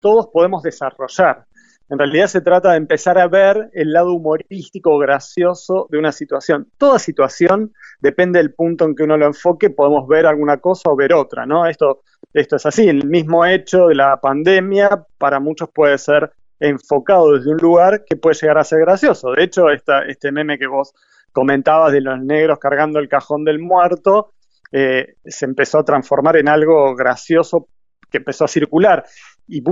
Todos 0.00 0.28
podemos 0.32 0.62
desarrollar. 0.62 1.46
En 1.90 1.98
realidad 1.98 2.26
se 2.26 2.42
trata 2.42 2.72
de 2.72 2.76
empezar 2.76 3.18
a 3.18 3.28
ver 3.28 3.70
el 3.72 3.92
lado 3.92 4.12
humorístico 4.12 4.98
gracioso 4.98 5.86
de 5.90 5.98
una 5.98 6.12
situación. 6.12 6.68
Toda 6.76 6.98
situación, 6.98 7.72
depende 8.00 8.38
del 8.38 8.52
punto 8.52 8.84
en 8.84 8.94
que 8.94 9.04
uno 9.04 9.16
lo 9.16 9.26
enfoque, 9.26 9.70
podemos 9.70 10.06
ver 10.06 10.26
alguna 10.26 10.58
cosa 10.58 10.90
o 10.90 10.96
ver 10.96 11.14
otra, 11.14 11.46
¿no? 11.46 11.66
Esto, 11.66 12.02
esto 12.34 12.56
es 12.56 12.66
así, 12.66 12.88
el 12.88 13.06
mismo 13.06 13.46
hecho 13.46 13.86
de 13.86 13.94
la 13.94 14.20
pandemia 14.20 15.06
para 15.16 15.40
muchos 15.40 15.70
puede 15.70 15.96
ser 15.96 16.30
enfocado 16.60 17.32
desde 17.32 17.52
un 17.52 17.58
lugar 17.58 18.04
que 18.04 18.16
puede 18.16 18.36
llegar 18.38 18.58
a 18.58 18.64
ser 18.64 18.80
gracioso. 18.80 19.32
De 19.32 19.44
hecho, 19.44 19.70
este 19.70 20.32
meme 20.32 20.58
que 20.58 20.66
vos 20.66 20.92
comentabas 21.32 21.92
de 21.92 22.02
los 22.02 22.20
negros 22.20 22.58
cargando 22.58 22.98
el 22.98 23.08
cajón 23.08 23.44
del 23.44 23.60
muerto, 23.60 24.32
eh, 24.72 25.14
se 25.24 25.46
empezó 25.46 25.78
a 25.78 25.84
transformar 25.84 26.36
en 26.36 26.48
algo 26.48 26.94
gracioso 26.94 27.68
que 28.10 28.18
empezó 28.18 28.44
a 28.44 28.48
circular. 28.48 29.04
Y, 29.48 29.62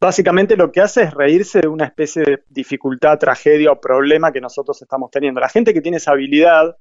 básicamente 0.00 0.56
lo 0.56 0.72
que 0.72 0.80
hace 0.80 1.02
es 1.02 1.14
reírse 1.14 1.60
de 1.60 1.68
una 1.68 1.84
especie 1.84 2.22
de 2.22 2.42
dificultad, 2.48 3.18
tragedia 3.18 3.70
o 3.70 3.80
problema 3.80 4.32
que 4.32 4.40
nosotros 4.40 4.80
estamos 4.80 5.10
teniendo. 5.10 5.40
La 5.40 5.50
gente 5.50 5.74
que 5.74 5.82
tiene 5.82 5.98
esa 5.98 6.12
habilidad 6.12 6.76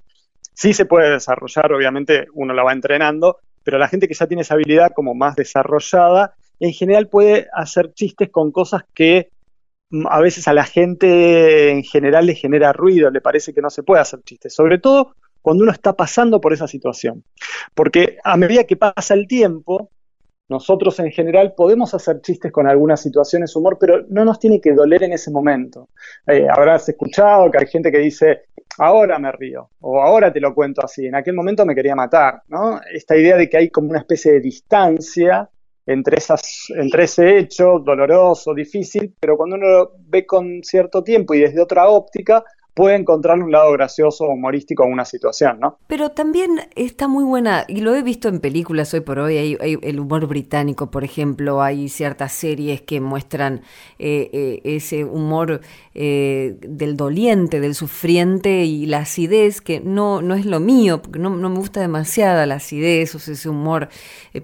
sí 0.54 0.74
se 0.74 0.86
puede 0.86 1.12
desarrollar, 1.12 1.72
obviamente 1.74 2.28
uno 2.34 2.54
la 2.54 2.64
va 2.64 2.72
entrenando, 2.72 3.38
pero 3.64 3.78
la 3.78 3.90
gente 3.90 4.08
que 4.08 4.14
ya 4.14 4.28
tiene 4.28 4.44
esa 4.44 4.54
habilidad 4.54 4.92
como 4.96 5.14
más 5.14 5.36
desarrollada, 5.36 6.36
en 6.60 6.74
general 6.74 7.10
puede 7.10 7.48
hacer 7.54 7.94
chistes 7.94 8.30
con 8.30 8.52
cosas 8.52 8.84
que 8.94 9.30
mm, 9.90 10.08
a 10.10 10.22
veces 10.22 10.48
a 10.48 10.54
la 10.54 10.64
gente 10.64 11.70
en 11.70 11.84
general 11.84 12.26
le 12.26 12.36
genera 12.36 12.72
ruido, 12.72 13.12
le 13.12 13.22
parece 13.22 13.54
que 13.54 13.62
no 13.62 13.70
se 13.70 13.84
puede 13.84 14.02
hacer 14.02 14.22
chistes, 14.24 14.54
sobre 14.54 14.80
todo 14.80 15.16
cuando 15.42 15.64
uno 15.64 15.72
está 15.72 15.94
pasando 15.94 16.42
por 16.42 16.54
esa 16.54 16.68
situación. 16.68 17.24
Porque 17.74 18.18
a 18.24 18.36
medida 18.38 18.64
que 18.64 18.78
pasa 18.78 19.14
el 19.14 19.28
tiempo, 19.28 19.92
nosotros 20.50 21.00
en 21.00 21.12
general 21.12 21.54
podemos 21.56 21.94
hacer 21.94 22.22
chistes 22.22 22.52
con 22.52 22.68
algunas 22.68 23.02
situaciones, 23.02 23.56
humor, 23.56 23.78
pero 23.80 24.06
no 24.10 24.24
nos 24.24 24.40
tiene 24.40 24.62
que 24.62 24.74
doler 24.74 25.04
en 25.04 25.14
ese 25.14 25.30
momento. 25.30 25.90
Eh, 26.26 26.48
habrás 26.50 26.88
escuchado 26.88 27.52
que 27.52 27.58
hay 27.60 27.68
gente 27.68 27.92
que 27.92 28.00
dice, 28.00 28.44
ahora 28.78 29.20
me 29.20 29.32
río, 29.32 29.70
o 29.82 30.02
ahora 30.02 30.32
te 30.32 30.40
lo 30.40 30.54
cuento 30.54 30.84
así, 30.84 31.06
en 31.06 31.16
aquel 31.16 31.34
momento 31.34 31.66
me 31.66 31.76
quería 31.76 31.96
matar, 31.96 32.42
¿no? 32.48 32.80
Esta 32.92 33.18
idea 33.18 33.36
de 33.36 33.50
que 33.50 33.58
hay 33.58 33.70
como 33.70 33.90
una 33.90 34.00
especie 34.00 34.34
de 34.34 34.40
distancia 34.40 35.50
entre, 35.86 36.18
esas, 36.18 36.68
entre 36.76 37.04
ese 37.04 37.38
hecho 37.38 37.80
doloroso, 37.80 38.54
difícil, 38.54 39.16
pero 39.20 39.38
cuando 39.38 39.56
uno 39.56 39.68
lo 39.68 39.92
ve 40.00 40.26
con 40.26 40.62
cierto 40.64 41.04
tiempo 41.04 41.34
y 41.34 41.40
desde 41.40 41.62
otra 41.62 41.88
óptica, 41.88 42.44
puede 42.78 42.96
encontrar 42.96 43.40
un 43.40 43.52
lado 43.52 43.72
gracioso 43.72 44.26
o 44.26 44.34
humorístico 44.34 44.86
en 44.86 44.94
una 44.94 45.04
situación, 45.04 45.60
¿no? 45.60 45.80
Pero 45.88 46.12
también 46.12 46.60
está 46.76 47.08
muy 47.08 47.24
buena, 47.24 47.66
y 47.68 47.82
lo 47.82 47.96
he 47.96 48.04
visto 48.04 48.30
en 48.30 48.40
películas 48.40 48.94
hoy 48.94 49.00
por 49.00 49.18
hoy, 49.18 49.36
hay, 49.36 49.80
el 49.82 50.00
humor 50.00 50.28
británico, 50.28 50.92
por 50.92 51.04
ejemplo, 51.04 51.64
hay 51.64 51.90
ciertas 51.90 52.34
series 52.34 52.84
que 52.84 53.02
muestran 53.02 53.62
eh, 53.98 54.30
eh, 54.32 54.62
ese 54.64 55.06
humor 55.06 55.62
eh, 55.96 56.56
del 56.62 56.96
doliente, 56.96 57.60
del 57.60 57.74
sufriente 57.74 58.66
y 58.66 58.86
la 58.86 59.00
acidez, 59.00 59.60
que 59.60 59.80
no, 59.80 60.22
no 60.22 60.36
es 60.36 60.46
lo 60.46 60.60
mío, 60.60 61.02
porque 61.02 61.18
no, 61.18 61.32
me 61.32 61.58
gusta 61.58 61.82
demasiado 61.82 62.46
la 62.46 62.56
acidez, 62.56 63.16
o 63.16 63.18
ese 63.18 63.50
humor 63.50 63.90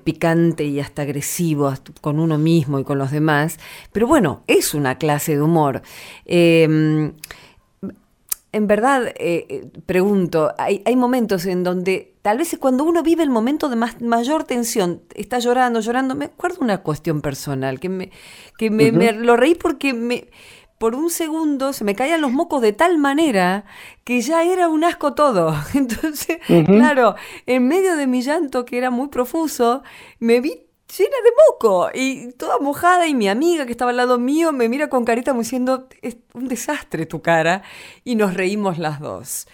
picante 0.04 0.64
y 0.64 0.80
hasta 0.80 1.04
agresivo 1.04 1.72
con 2.02 2.20
uno 2.20 2.40
mismo 2.40 2.80
y 2.80 2.84
con 2.84 2.98
los 2.98 3.12
demás, 3.12 3.60
pero 3.92 4.08
bueno, 4.08 4.42
es 4.48 4.74
una 4.74 4.98
clase 4.98 5.36
de 5.36 5.42
humor 5.44 5.84
en 8.54 8.68
verdad, 8.68 9.08
eh, 9.08 9.46
eh, 9.50 9.68
pregunto, 9.88 10.54
hay, 10.60 10.96
momentos 10.96 11.48
en 11.48 11.64
donde 11.64 12.14
tal 12.22 12.38
vez 12.38 12.56
cuando 12.60 12.84
uno 12.84 13.02
vive 13.02 13.24
el 13.24 13.32
momento 13.32 13.68
de 13.68 13.76
más, 13.76 14.00
mayor 14.00 14.44
tensión, 14.44 15.02
está 15.16 15.40
llorando, 15.40 15.80
llorando, 15.80 16.14
me 16.14 16.26
acuerdo 16.26 16.60
una 16.62 16.84
cuestión 16.84 17.22
personal, 17.22 17.80
que 17.80 17.90
me, 17.90 18.12
que 18.60 18.70
me, 18.70 18.92
lo 19.12 19.36
reí 19.38 19.56
porque 19.56 19.96
me, 19.96 20.28
por 20.78 20.94
un 20.94 21.10
segundo 21.10 21.74
se 21.74 21.84
me 21.84 21.96
caían 21.96 22.22
los 22.22 22.32
mocos 22.32 22.62
de 22.62 22.74
tal 22.74 23.00
manera 23.00 23.66
que 24.04 24.22
ya 24.22 24.44
era 24.44 24.70
un 24.70 24.84
asco 24.84 25.16
todo. 25.16 25.56
Entonces, 25.74 26.38
claro, 26.68 27.16
en 27.48 27.68
medio 27.68 27.96
de 27.96 28.06
mi 28.06 28.22
llanto, 28.22 28.66
que 28.66 28.78
era 28.78 28.92
muy 28.92 29.08
profuso, 29.08 29.82
me 30.20 30.42
vi 30.42 30.63
llena 30.98 31.18
de 31.24 31.32
moco 31.48 31.90
y 31.94 32.32
toda 32.34 32.60
mojada 32.60 33.08
y 33.08 33.16
mi 33.16 33.28
amiga 33.28 33.66
que 33.66 33.72
estaba 33.72 33.92
al 33.92 33.98
lado 33.98 34.20
mío 34.20 34.52
me 34.52 34.70
mira 34.70 34.90
con 34.90 35.06
carita 35.06 35.32
como 35.32 35.42
diciendo, 35.42 35.88
es 36.02 36.18
un 36.34 36.48
desastre 36.48 37.06
tu 37.06 37.22
cara 37.22 37.64
y 38.04 38.16
nos 38.16 38.36
reímos 38.36 38.78
las 38.78 39.00
dos. 39.00 39.48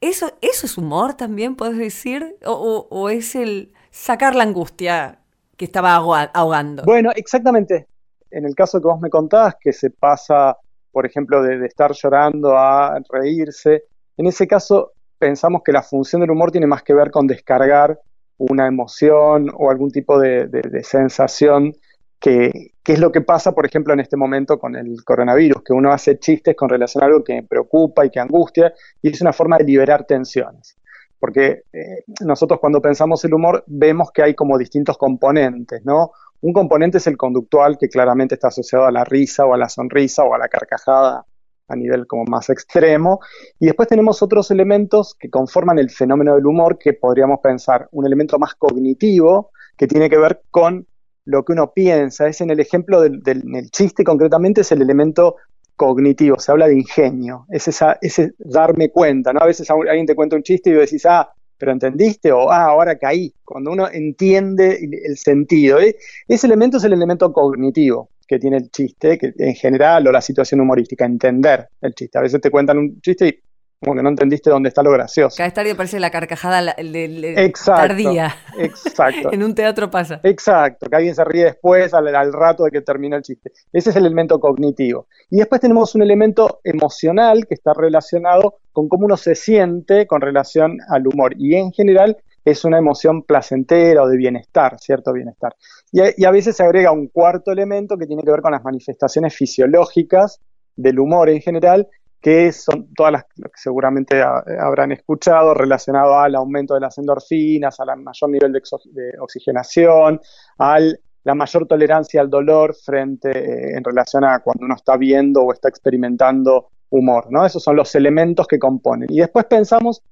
¿Eso, 0.00 0.32
eso 0.40 0.66
es 0.66 0.78
humor 0.78 1.14
también, 1.14 1.56
puedes 1.56 1.78
decir? 1.78 2.36
¿O, 2.44 3.08
es 3.08 3.34
el 3.34 3.72
sacar 3.90 4.34
la 4.34 4.44
angustia 4.44 5.20
que 5.56 5.64
estaba 5.64 5.94
ahogando? 5.94 6.82
Bueno, 6.84 7.10
exactamente. 7.16 7.86
En 8.30 8.44
el 8.44 8.54
caso 8.54 8.80
que 8.80 8.86
vos 8.86 9.00
me 9.00 9.08
contabas, 9.08 9.56
que 9.58 9.72
se 9.72 9.90
pasa, 9.90 10.56
por 10.92 11.06
ejemplo, 11.06 11.42
de 11.42 11.64
estar 11.66 11.92
llorando 11.92 12.56
a 12.56 12.98
reírse, 13.10 13.84
en 14.16 14.26
ese 14.26 14.46
caso 14.46 14.92
pensamos 15.18 15.62
que 15.64 15.72
la 15.72 15.82
función 15.82 16.20
del 16.20 16.30
humor 16.30 16.52
tiene 16.52 16.66
más 16.66 16.82
que 16.82 16.92
ver 16.92 17.10
con 17.10 17.26
descargar 17.26 17.98
una 18.38 18.66
emoción 18.66 19.50
o 19.54 19.70
algún 19.70 19.90
tipo 19.90 20.18
de, 20.18 20.48
sensación 20.82 21.74
que, 22.20 22.72
es 22.84 22.98
lo 22.98 23.12
que 23.12 23.20
pasa, 23.20 23.52
por 23.52 23.66
ejemplo, 23.66 23.94
en 23.94 24.00
este 24.00 24.16
momento 24.16 24.58
con 24.58 24.76
el 24.76 25.02
coronavirus, 25.04 25.62
que 25.62 25.72
uno 25.72 25.92
hace 25.92 26.18
chistes 26.18 26.54
con 26.56 26.68
relación 26.68 27.02
a 27.02 27.06
algo 27.06 27.24
que 27.24 27.42
preocupa 27.42 28.04
y 28.04 28.10
que 28.10 28.20
angustia, 28.20 28.72
y 29.02 29.10
es 29.10 29.20
una 29.20 29.32
forma 29.32 29.58
de 29.58 29.64
liberar 29.64 30.04
tensiones. 30.04 30.76
Porque 31.18 31.62
eh, 31.72 32.04
nosotros 32.20 32.60
cuando 32.60 32.80
pensamos 32.80 33.24
el 33.24 33.34
humor 33.34 33.64
vemos 33.66 34.10
que 34.12 34.22
hay 34.22 34.34
como 34.34 34.58
distintos 34.58 34.98
componentes, 34.98 35.82
¿no? 35.84 36.10
Un 36.42 36.52
componente 36.52 36.98
es 36.98 37.06
el 37.06 37.16
conductual, 37.16 37.78
que 37.78 37.88
claramente 37.88 38.34
está 38.34 38.48
asociado 38.48 38.84
a 38.84 38.92
la 38.92 39.04
risa 39.04 39.46
o 39.46 39.54
a 39.54 39.56
la 39.56 39.70
sonrisa 39.70 40.24
o 40.24 40.34
a 40.34 40.38
la 40.38 40.48
carcajada 40.48 41.24
a 41.68 41.76
nivel 41.76 42.06
como 42.06 42.24
más 42.24 42.48
extremo. 42.50 43.20
Y 43.58 43.66
después 43.66 43.88
tenemos 43.88 44.22
otros 44.22 44.50
elementos 44.50 45.14
que 45.14 45.30
conforman 45.30 45.78
el 45.78 45.90
fenómeno 45.90 46.34
del 46.34 46.46
humor 46.46 46.78
que 46.78 46.92
podríamos 46.92 47.40
pensar 47.40 47.88
un 47.92 48.06
elemento 48.06 48.38
más 48.38 48.54
cognitivo 48.54 49.50
que 49.76 49.86
tiene 49.86 50.08
que 50.08 50.18
ver 50.18 50.42
con 50.50 50.86
lo 51.24 51.44
que 51.44 51.52
uno 51.52 51.72
piensa. 51.72 52.28
Es 52.28 52.40
en 52.40 52.50
el 52.50 52.60
ejemplo 52.60 53.00
del, 53.00 53.22
chiste 53.70 54.04
concretamente 54.04 54.62
es 54.62 54.72
el 54.72 54.82
elemento 54.82 55.36
cognitivo, 55.74 56.38
se 56.38 56.52
habla 56.52 56.68
de 56.68 56.74
ingenio, 56.74 57.44
es 57.50 57.68
esa, 57.68 57.98
ese 58.00 58.32
darme 58.38 58.88
cuenta, 58.88 59.34
¿no? 59.34 59.40
A 59.40 59.46
veces 59.46 59.68
alguien 59.70 60.06
te 60.06 60.14
cuenta 60.14 60.34
un 60.34 60.42
chiste 60.42 60.70
y 60.70 60.72
decís, 60.72 61.04
ah, 61.04 61.30
pero 61.58 61.72
entendiste 61.72 62.32
o 62.32 62.50
ah, 62.50 62.64
ahora 62.64 62.96
caí, 62.96 63.34
cuando 63.44 63.72
uno 63.72 63.88
entiende 63.90 64.78
el 65.04 65.18
sentido. 65.18 65.78
¿eh? 65.78 65.96
Ese 66.28 66.46
elemento 66.46 66.78
es 66.78 66.84
el 66.84 66.94
elemento 66.94 67.30
cognitivo 67.32 68.08
que 68.26 68.38
tiene 68.38 68.56
el 68.56 68.70
chiste, 68.70 69.18
que 69.18 69.32
en 69.38 69.54
general, 69.54 70.06
o 70.06 70.12
la 70.12 70.20
situación 70.20 70.60
humorística, 70.60 71.04
entender 71.04 71.68
el 71.80 71.94
chiste. 71.94 72.18
A 72.18 72.22
veces 72.22 72.40
te 72.40 72.50
cuentan 72.50 72.78
un 72.78 73.00
chiste 73.00 73.28
y 73.28 73.40
como 73.78 73.94
que 73.94 74.02
no 74.02 74.08
entendiste 74.08 74.48
dónde 74.48 74.70
está 74.70 74.82
lo 74.82 74.90
gracioso. 74.90 75.36
Cada 75.36 75.50
tarde 75.50 75.74
parece 75.74 76.00
la 76.00 76.10
carcajada 76.10 76.74
exacto, 76.78 77.88
tardía. 77.88 78.34
Exacto. 78.58 79.28
en 79.32 79.42
un 79.42 79.54
teatro 79.54 79.90
pasa. 79.90 80.20
Exacto, 80.22 80.86
que 80.88 80.96
alguien 80.96 81.14
se 81.14 81.24
ríe 81.24 81.44
después, 81.44 81.92
al, 81.92 82.14
al, 82.14 82.32
rato 82.32 82.64
de 82.64 82.70
que 82.70 82.80
termina 82.80 83.16
el 83.16 83.22
chiste. 83.22 83.52
Ese 83.72 83.90
es 83.90 83.96
el 83.96 84.06
elemento 84.06 84.40
cognitivo. 84.40 85.08
Y 85.30 85.36
después 85.36 85.60
tenemos 85.60 85.94
un 85.94 86.02
elemento 86.02 86.60
emocional 86.64 87.46
que 87.46 87.54
está 87.54 87.74
relacionado 87.74 88.56
con 88.72 88.88
cómo 88.88 89.06
uno 89.06 89.16
se 89.16 89.34
siente 89.34 90.06
con 90.06 90.20
relación 90.20 90.78
al 90.88 91.06
humor. 91.06 91.34
Y 91.38 91.54
en 91.54 91.70
general 91.72 92.16
es 92.46 92.64
una 92.64 92.78
emoción 92.78 93.24
placentera 93.24 94.04
o 94.04 94.08
de 94.08 94.16
bienestar, 94.16 94.78
cierto 94.78 95.12
bienestar. 95.12 95.56
Y 95.90 96.24
a, 96.24 96.30
veces 96.30 96.56
se 96.56 96.62
agrega 96.62 96.92
un 96.92 97.08
cuarto 97.08 97.50
elemento 97.50 97.98
que 97.98 98.06
tiene 98.06 98.22
que 98.22 98.30
ver 98.30 98.40
con 98.40 98.52
las 98.52 98.62
manifestaciones 98.62 99.34
fisiológicas 99.34 100.40
del 100.76 101.00
humor 101.00 101.28
en 101.28 101.40
general, 101.40 101.88
que 102.20 102.52
son 102.52 102.94
todas 102.94 103.12
las 103.12 103.24
que 103.24 103.50
seguramente 103.56 104.22
habrán 104.22 104.92
escuchado, 104.92 105.54
relacionado 105.54 106.20
al 106.20 106.36
aumento 106.36 106.74
de 106.74 106.80
las 106.80 106.96
endorfinas, 106.98 107.80
al 107.80 108.00
mayor 108.00 108.30
nivel 108.30 108.52
de, 108.52 109.12
oxigenación, 109.18 110.20
a 110.58 110.78
la 111.24 111.34
mayor 111.34 111.66
tolerancia 111.66 112.20
al 112.20 112.30
dolor 112.30 112.76
frente 112.76 113.30
eh, 113.30 113.76
en 113.76 113.82
relación 113.82 114.22
a 114.22 114.38
cuando 114.38 114.66
uno 114.66 114.76
está 114.76 114.96
viendo 114.96 115.42
o 115.42 115.52
está 115.52 115.68
experimentando 115.68 116.68
humor, 116.90 117.26
¿no? 117.30 117.44
Esos 117.44 117.64
son 117.64 117.74
los 117.74 117.92
elementos 117.96 118.46
que 118.46 118.60
componen. 118.60 119.08
Y 119.10 119.18
después 119.18 119.46
pensamos 119.46 120.04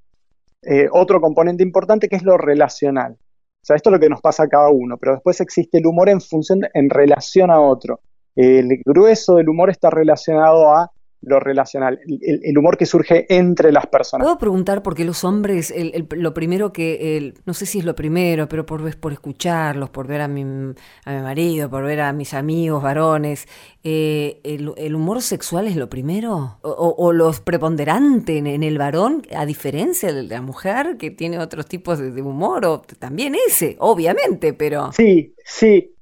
eh, 0.67 0.89
otro 0.91 1.21
componente 1.21 1.63
importante 1.63 2.09
que 2.09 2.17
es 2.17 2.23
lo 2.23 2.37
relacional. 2.37 3.13
O 3.13 3.67
sea, 3.67 3.77
esto 3.77 3.91
es 3.91 3.93
lo 3.95 4.01
que 4.01 4.09
nos 4.09 4.21
pasa 4.21 4.45
a 4.45 4.49
cada 4.49 4.69
uno, 4.69 4.99
pero 4.99 5.13
después 5.13 5.41
existe 5.41 5.79
el 5.79 5.87
humor 5.87 6.09
en 6.09 6.21
función, 6.21 6.61
en 6.75 6.91
relación 6.91 7.51
a 7.51 7.61
otro. 7.61 8.01
El 8.37 8.81
grueso 8.85 9.37
del 9.37 9.49
humor 9.49 9.71
está 9.71 9.91
relacionado 9.91 10.71
a 10.71 10.91
lo 11.27 11.41
relacional, 11.41 12.01
el, 12.07 12.59
humor 12.59 12.77
que 12.77 12.87
surge 12.87 13.27
entre 13.35 13.73
las 13.73 13.87
personas. 13.87 14.25
¿Puedo 14.25 14.39
preguntar 14.39 14.83
por 14.83 14.95
qué 14.95 15.05
los 15.05 15.25
hombres, 15.25 15.73
lo 16.11 16.35
primero 16.35 16.73
que, 16.73 17.35
no 17.45 17.55
sé 17.55 17.67
si 17.67 17.81
es 17.81 17.85
lo 17.85 17.95
primero, 17.95 18.49
pero 18.49 18.67
por, 18.67 18.97
por 18.99 19.13
escucharlos, 19.13 19.91
por 19.91 20.07
ver 20.07 20.21
a 20.21 20.29
mi, 20.29 20.43
a 20.43 21.13
mi 21.13 21.23
marido, 21.23 21.71
por 21.71 21.85
ver 21.85 22.01
a 22.01 22.13
mis 22.13 22.35
amigos 22.35 22.83
varones, 22.83 23.47
eh, 23.83 24.41
el, 24.45 24.95
humor 24.95 25.23
sexual 25.23 25.67
es 25.67 25.77
lo 25.77 25.89
primero? 25.89 26.59
¿O, 26.63 26.95
o 26.97 27.13
lo 27.13 27.33
preponderante 27.33 28.39
en, 28.39 28.63
el 28.63 28.79
varón, 28.79 29.23
a 29.35 29.47
diferencia 29.47 30.13
de 30.13 30.23
la 30.23 30.41
mujer, 30.41 30.97
que 30.99 31.11
tiene 31.11 31.39
otros 31.39 31.67
tipos 31.67 31.99
de, 31.99 32.11
de 32.11 32.23
humor? 32.23 32.65
O 32.67 32.83
también 32.99 33.35
ese, 33.49 33.77
obviamente, 33.79 34.53
pero... 34.53 34.93
Sí, 34.93 35.35
sí, 35.45 35.95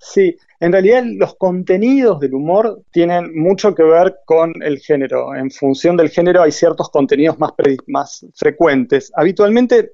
Sí, 0.00 0.36
en 0.60 0.72
realidad 0.72 1.02
los 1.06 1.36
contenidos 1.36 2.20
del 2.20 2.34
humor 2.34 2.82
tienen 2.92 3.34
mucho 3.34 3.74
que 3.74 3.82
ver 3.82 4.18
con 4.26 4.52
el 4.62 4.78
género. 4.78 5.34
En 5.34 5.50
función 5.50 5.96
del 5.96 6.10
género 6.10 6.42
hay 6.42 6.52
ciertos 6.52 6.90
contenidos 6.90 7.38
más, 7.38 8.26
frecuentes. 8.34 9.10
Habitualmente, 9.16 9.92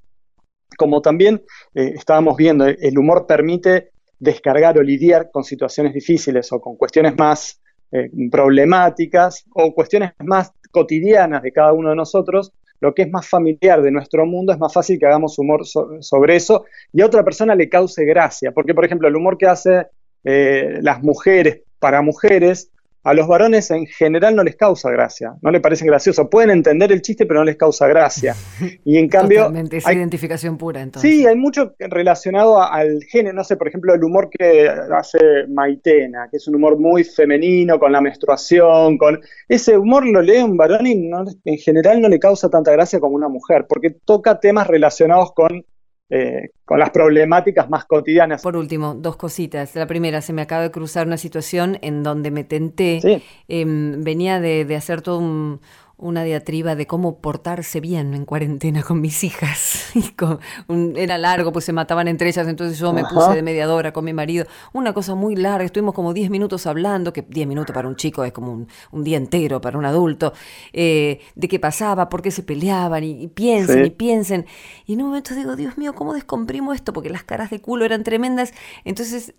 como 0.77 1.01
también 1.01 1.41
eh, 1.73 1.93
estábamos 1.95 2.37
viendo, 2.37 2.67
el 2.67 2.99
humor 2.99 3.27
permite 3.29 3.91
descargar 4.19 4.77
o 4.77 4.83
lidiar 4.83 5.31
con 5.31 5.45
situaciones 5.45 5.95
difíciles 5.95 6.51
o 6.53 6.61
con 6.61 6.77
cuestiones 6.77 7.17
más 7.17 7.61
eh, 7.93 8.11
problemáticas 8.29 9.45
o 9.55 9.73
cuestiones 9.73 10.13
más 10.25 10.51
cotidianas 10.73 11.43
de 11.43 11.53
cada 11.53 11.73
uno 11.73 11.91
de 11.91 11.97
nosotros, 11.97 12.53
lo 12.81 12.93
que 12.93 13.03
es 13.03 13.11
más 13.11 13.29
familiar 13.29 13.83
de 13.83 13.93
nuestro 13.93 14.27
mundo, 14.27 14.53
es 14.53 14.59
más 14.59 14.73
fácil 14.73 14.99
que 14.99 15.07
hagamos 15.07 15.39
humor 15.39 15.65
sobre 15.65 16.37
eso 16.37 16.65
y 16.93 17.03
a 17.03 17.07
otra 17.07 17.25
persona 17.25 17.55
le 17.55 17.69
cause 17.69 18.05
gracia. 18.05 18.51
Porque, 18.51 18.75
por 18.75 18.85
ejemplo, 18.85 19.07
el 19.07 19.15
humor 19.15 19.39
que 19.39 19.47
hace 19.47 19.87
eh, 20.26 20.78
las 20.83 21.02
mujeres 21.02 21.61
para 21.78 22.02
mujeres, 22.02 22.71
a 23.04 23.14
los 23.14 23.28
varones 23.28 23.71
en 23.71 23.87
general 23.87 24.35
no 24.35 24.42
les 24.42 24.56
causa 24.56 24.90
gracia, 24.90 25.35
no 25.40 25.52
les 25.52 25.61
parece 25.61 25.87
gracioso. 25.87 26.28
Pueden 26.28 26.50
entender 26.50 26.90
el 26.90 27.02
chiste, 27.02 27.25
pero 27.25 27.38
no 27.38 27.45
les 27.45 27.54
causa 27.56 27.87
gracia. 27.87 28.35
Y 28.85 28.99
en 28.99 29.09
cambio. 29.09 29.42
Totalmente, 29.42 29.76
es 29.76 29.87
hay- 29.87 29.97
identificación 29.99 30.59
pura 30.59 30.83
entonces. 30.83 31.09
Sí, 31.09 31.25
hay 31.25 31.37
mucho 31.37 31.75
relacionado 31.78 32.61
a- 32.61 32.75
al 32.75 33.04
género, 33.04 33.37
no 33.37 33.45
sé, 33.45 33.56
por 33.56 33.68
ejemplo, 33.68 33.95
el 33.95 34.02
humor 34.02 34.28
que 34.28 34.68
hace 34.68 35.18
Maitena, 35.49 36.26
que 36.28 36.38
es 36.38 36.49
un 36.49 36.56
humor 36.56 36.80
muy 36.80 37.04
femenino, 37.04 37.78
con 37.78 37.92
la 37.92 38.00
menstruación, 38.00 38.99
con 38.99 39.21
ese 39.49 39.78
humor 39.78 40.04
lo 40.04 40.21
lee 40.21 40.38
un 40.42 40.56
varón 40.56 40.87
y 40.88 40.97
no- 40.97 41.25
en 41.45 41.59
general 41.59 42.00
no 42.00 42.09
le 42.09 42.18
causa 42.18 42.49
tanta 42.50 42.73
gracia 42.73 42.99
como 42.99 43.14
una 43.14 43.28
mujer, 43.28 43.66
porque 43.68 43.90
toca 44.04 44.40
temas 44.40 44.66
relacionados 44.66 45.33
con, 45.33 45.64
eh, 46.11 46.51
con 46.65 46.79
las 46.79 46.91
problemáticas 46.91 47.69
más 47.69 47.85
cotidianas. 47.85 48.43
Por 48.43 48.57
último, 48.57 48.95
dos 48.95 49.17
cositas. 49.17 49.75
La 49.75 49.87
primera, 49.87 50.21
se 50.21 50.33
me 50.33 50.43
acaba 50.43 50.63
de 50.63 50.71
cruzar 50.71 51.07
una 51.07 51.17
situación 51.17 51.79
en 51.83 52.03
donde 52.03 52.31
me 52.31 52.45
tenté. 52.45 53.01
Sí. 53.01 53.23
Em, 53.49 54.03
venía 54.03 54.41
de, 54.41 54.65
de 54.65 54.77
hacer 54.77 55.03
todo 55.03 55.19
un- 55.19 55.61
una 55.99 56.25
diatriba 56.25 56.75
de 56.75 56.87
cómo 56.87 57.21
portarse 57.21 57.81
bien 57.81 58.12
en 58.15 58.26
cuarentena 58.26 58.83
con 58.83 59.00
mis 59.00 59.25
hijas. 59.25 59.85
Y 59.97 60.11
con 60.11 60.41
un- 60.69 60.95
era 60.97 61.17
largo, 61.17 61.53
pues 61.53 61.65
se 61.65 61.73
mataban 61.73 62.07
entre 62.07 62.29
ellas, 62.29 62.47
entonces 62.49 62.79
yo 62.79 62.93
me 62.93 63.00
Ajá. 63.00 63.15
puse 63.15 63.35
de 63.35 63.43
mediadora 63.43 63.93
con 63.95 64.05
mi 64.05 64.12
marido. 64.12 64.45
Una 64.75 64.93
cosa 64.93 65.15
muy 65.15 65.37
larga, 65.37 65.65
estuvimos 65.65 65.95
como 65.95 66.12
10 66.12 66.29
minutos 66.29 66.67
hablando, 66.67 67.15
que 67.15 67.23
10 67.23 67.47
minutos 67.49 67.73
para 67.75 67.88
un 67.88 67.97
chico 67.97 68.23
es 68.25 68.33
como 68.33 68.53
un, 68.53 68.69
un 68.93 69.05
día 69.05 69.17
entero 69.17 69.61
para 69.62 69.79
un 69.79 69.87
adulto, 69.87 70.35
eh, 70.75 71.21
de 71.35 71.49
qué 71.49 71.59
pasaba, 71.59 72.11
por 72.11 72.21
qué 72.21 72.31
se 72.31 72.43
peleaban, 72.43 73.05
y, 73.05 73.23
y 73.23 73.29
piensen, 73.29 73.79
Sí. 73.85 73.87
y 73.87 73.91
piensen. 73.91 74.47
Y 74.85 74.93
en 74.95 75.00
un 75.03 75.07
momento 75.09 75.35
digo, 75.35 75.57
Dios 75.57 75.79
mío, 75.79 75.95
¿cómo 75.95 76.12
descomprimo 76.12 76.75
esto? 76.75 76.93
Porque 76.93 77.09
las 77.09 77.25
caras 77.25 77.49
de 77.49 77.61
culo 77.61 77.87
eran 77.87 78.05
tremendas. 78.05 78.53
Entonces 78.85 79.33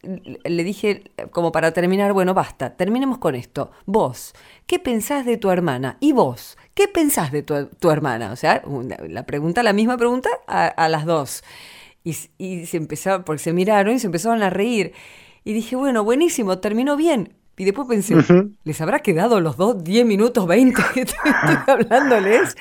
le 0.44 0.64
dije, 0.64 1.04
como 1.30 1.52
para 1.52 1.72
terminar, 1.72 2.14
bueno, 2.14 2.34
basta, 2.34 2.76
terminemos 2.76 3.20
con 3.20 3.36
esto. 3.36 3.70
Vos, 3.86 4.34
¿qué 4.66 4.80
pensás 4.80 5.24
de 5.26 5.38
tu 5.38 5.52
hermana? 5.52 5.98
Y 6.00 6.14
vos, 6.14 6.47
¿qué 6.78 6.88
pensás 6.88 7.32
de 7.32 7.42
tu, 7.42 7.66
tu 7.80 7.90
hermana? 7.90 8.32
O 8.32 8.36
sea, 8.36 8.62
una- 8.66 8.98
la 9.10 9.26
pregunta, 9.26 9.64
la 9.64 9.74
misma 9.74 9.98
pregunta 9.98 10.30
a, 10.46 10.68
a 10.68 10.88
las 10.88 11.06
dos. 11.06 11.44
Y, 12.04 12.14
se 12.68 12.78
empezaron, 12.78 13.24
porque 13.24 13.44
se 13.44 13.52
miraron 13.52 13.96
y 13.96 14.00
se 14.00 14.06
empezaron 14.06 14.44
a 14.44 14.50
reír. 14.52 14.94
Y 15.44 15.54
dije, 15.54 15.76
bueno, 15.76 16.04
buenísimo, 16.04 16.60
terminó 16.60 16.96
bien. 16.96 17.34
Y 17.58 17.66
después 17.66 17.88
pensé. 17.88 18.16
¿les 18.64 18.80
habrá 18.82 19.00
quedado 19.00 19.42
los 19.42 19.58
dos 19.58 19.84
10 19.84 20.06
minutos 20.06 20.46
20 20.46 20.80
que 20.94 21.02
estoy, 21.02 21.18
estoy 21.26 21.58
hablándoles? 21.74 22.56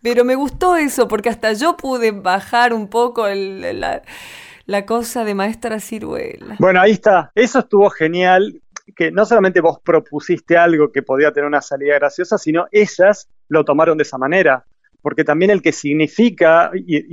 Pero 0.00 0.24
me 0.24 0.34
gustó 0.34 0.76
eso, 0.76 1.06
porque 1.06 1.28
hasta 1.28 1.52
yo 1.52 1.76
pude 1.76 2.12
bajar 2.12 2.72
un 2.72 2.88
poco 2.88 3.26
el- 3.26 3.78
la, 3.80 4.00
la 4.64 4.86
cosa 4.86 5.24
de 5.24 5.34
maestra 5.34 5.80
ciruela. 5.80 6.56
Bueno, 6.58 6.80
ahí 6.80 6.92
está. 6.92 7.30
Eso 7.34 7.58
estuvo 7.60 7.90
genial, 7.90 8.60
que 8.94 9.10
no 9.10 9.24
solamente 9.24 9.60
vos 9.60 9.78
propusiste 9.84 10.56
algo 10.56 10.90
que 10.92 11.02
podía 11.02 11.32
tener 11.32 11.46
una 11.46 11.60
salida 11.62 11.94
graciosa, 11.94 12.38
sino 12.38 12.66
ellas 12.70 13.28
lo 13.48 13.64
tomaron 13.64 13.96
de 13.98 14.02
esa 14.02 14.18
manera. 14.18 14.64
Porque 15.00 15.22
también 15.22 15.52
el 15.52 15.62
que 15.62 15.70
significa 15.72 16.70
y, 16.74 16.96
y- 16.96 17.04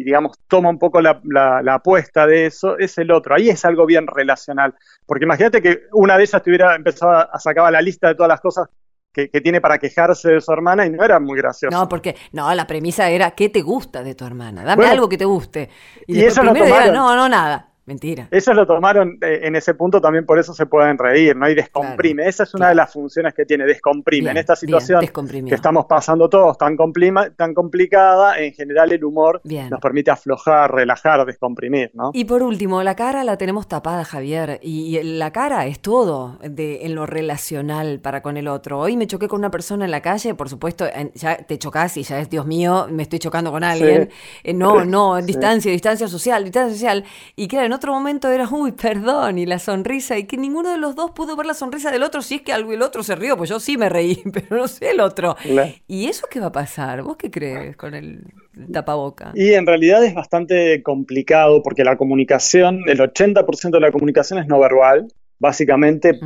y, 0.00 0.02
digamos, 0.04 0.38
toma 0.48 0.70
un 0.70 0.78
poco 0.78 1.00
la, 1.02 1.20
la- 1.24 1.60
la 1.62 1.74
apuesta 1.74 2.26
de 2.26 2.46
eso 2.46 2.78
es 2.78 2.96
el 2.98 3.10
otro. 3.10 3.34
Ahí 3.34 3.50
es 3.50 3.64
algo 3.66 3.84
bien 3.84 4.06
relacional. 4.06 4.74
Porque 5.06 5.24
imagínate 5.24 5.60
que 5.60 5.82
una 5.92 6.16
de 6.16 6.24
ellas 6.24 6.42
tuviera 6.42 6.74
empezado 6.74 7.12
a, 7.12 7.38
sacar 7.38 7.70
la 7.70 7.82
lista 7.82 8.08
de 8.08 8.14
todas 8.14 8.28
las 8.30 8.40
cosas 8.40 8.68
que, 9.12 9.28
que 9.28 9.40
tiene 9.42 9.60
para 9.60 9.78
quejarse 9.78 10.30
de 10.32 10.40
su 10.40 10.52
hermana 10.52 10.86
y 10.86 10.90
no 10.90 11.04
era 11.04 11.20
muy 11.20 11.36
gracioso. 11.38 11.76
No, 11.76 11.88
porque 11.88 12.16
no, 12.32 12.52
la 12.54 12.66
premisa 12.66 13.10
era 13.10 13.32
¿qué 13.32 13.50
te 13.50 13.60
gusta 13.60 14.02
de 14.02 14.14
tu 14.14 14.24
hermana? 14.24 14.64
Dame 14.64 14.76
Bueno, 14.76 14.92
algo 14.92 15.08
que 15.08 15.18
te 15.18 15.24
guste. 15.26 15.68
y 16.06 16.14
después 16.14 16.32
eso 16.38 16.40
primero 16.40 16.64
era, 16.74 16.92
no, 16.92 17.14
no, 17.14 17.28
nada. 17.28 17.73
Mentira. 17.86 18.28
Ellos 18.30 18.56
lo 18.56 18.66
tomaron 18.66 19.18
eh, 19.20 19.40
en 19.42 19.56
ese 19.56 19.74
punto 19.74 20.00
también 20.00 20.24
por 20.24 20.38
eso 20.38 20.54
se 20.54 20.64
pueden 20.66 20.96
reír, 20.96 21.36
¿no? 21.36 21.48
Y 21.48 21.54
descomprime. 21.54 22.26
Esa 22.26 22.44
es 22.44 22.54
una 22.54 22.60
claro. 22.66 22.70
de 22.70 22.74
las 22.76 22.92
funciones 22.92 23.34
que 23.34 23.44
tiene, 23.44 23.64
descomprime. 23.66 24.20
Bien, 24.22 24.30
en 24.32 24.40
esta 24.40 24.56
situación 24.56 25.00
que 25.00 25.54
estamos 25.54 25.84
pasando 25.86 26.28
todos 26.30 26.56
tan, 26.56 26.76
complima- 26.76 27.30
tan 27.36 27.52
complicada, 27.52 28.38
en 28.40 28.54
general 28.54 28.90
el 28.92 29.04
humor 29.04 29.40
Bien. 29.44 29.68
nos 29.68 29.80
permite 29.80 30.10
aflojar, 30.10 30.72
relajar, 30.74 31.24
descomprimir, 31.26 31.90
¿no? 31.94 32.10
Y 32.14 32.24
por 32.24 32.42
último, 32.42 32.82
la 32.82 32.96
cara 32.96 33.22
la 33.22 33.36
tenemos 33.36 33.68
tapada, 33.68 34.04
Javier, 34.04 34.60
y, 34.62 35.02
la 35.02 35.30
cara 35.32 35.66
es 35.66 35.80
todo 35.80 36.38
de, 36.42 36.86
en 36.86 36.94
lo 36.94 37.04
relacional 37.06 38.00
para 38.00 38.22
con 38.22 38.36
el 38.36 38.48
otro. 38.48 38.78
Hoy 38.80 38.96
me 38.96 39.06
choqué 39.06 39.28
con 39.28 39.40
una 39.40 39.50
persona 39.50 39.84
en 39.84 39.90
la 39.90 40.00
calle, 40.00 40.34
por 40.34 40.48
supuesto, 40.48 40.86
ya 41.14 41.36
te 41.36 41.58
chocas 41.58 41.96
y 41.98 42.02
ya 42.02 42.18
es, 42.20 42.30
Dios 42.30 42.46
mío, 42.46 42.86
me 42.90 43.02
estoy 43.02 43.18
chocando 43.18 43.50
con 43.52 43.62
alguien. 43.62 44.08
Eh, 44.42 44.54
no, 44.54 44.84
no, 44.84 45.18
Sí. 45.20 45.26
distancia, 45.26 45.70
distancia 45.70 46.08
social, 46.08 46.44
distancia 46.44 46.74
social. 46.74 47.04
Y 47.36 47.46
claro, 47.48 47.68
otro 47.74 47.92
momento 47.92 48.30
era, 48.30 48.48
uy, 48.50 48.72
perdón, 48.72 49.38
y 49.38 49.46
la 49.46 49.58
sonrisa, 49.58 50.16
y 50.16 50.24
que 50.24 50.36
ninguno 50.36 50.70
de 50.70 50.78
los 50.78 50.94
dos 50.94 51.10
pudo 51.10 51.36
ver 51.36 51.46
la 51.46 51.54
sonrisa 51.54 51.90
del 51.90 52.02
otro, 52.02 52.22
si 52.22 52.36
es 52.36 52.42
que 52.42 52.52
algo 52.52 52.72
el 52.72 52.82
otro 52.82 53.02
se 53.02 53.14
rió, 53.14 53.36
pues 53.36 53.50
yo 53.50 53.60
sí 53.60 53.76
me 53.76 53.88
reí, 53.88 54.22
pero 54.32 54.56
no 54.56 54.68
sé 54.68 54.90
el 54.90 55.00
otro. 55.00 55.36
Claro. 55.42 55.72
¿Y 55.86 56.06
eso 56.06 56.26
qué 56.30 56.40
va 56.40 56.46
a 56.46 56.52
pasar? 56.52 57.02
¿Vos 57.02 57.16
qué 57.16 57.30
crees 57.30 57.76
con 57.76 57.94
el 57.94 58.24
tapaboca? 58.72 59.32
Y 59.34 59.52
en 59.52 59.66
realidad 59.66 60.04
es 60.04 60.14
bastante 60.14 60.82
complicado 60.82 61.62
porque 61.62 61.84
la 61.84 61.96
comunicación, 61.96 62.80
el 62.86 63.00
80% 63.00 63.70
de 63.70 63.80
la 63.80 63.92
comunicación 63.92 64.38
es 64.38 64.46
no 64.46 64.58
verbal, 64.58 65.08
básicamente 65.38 66.18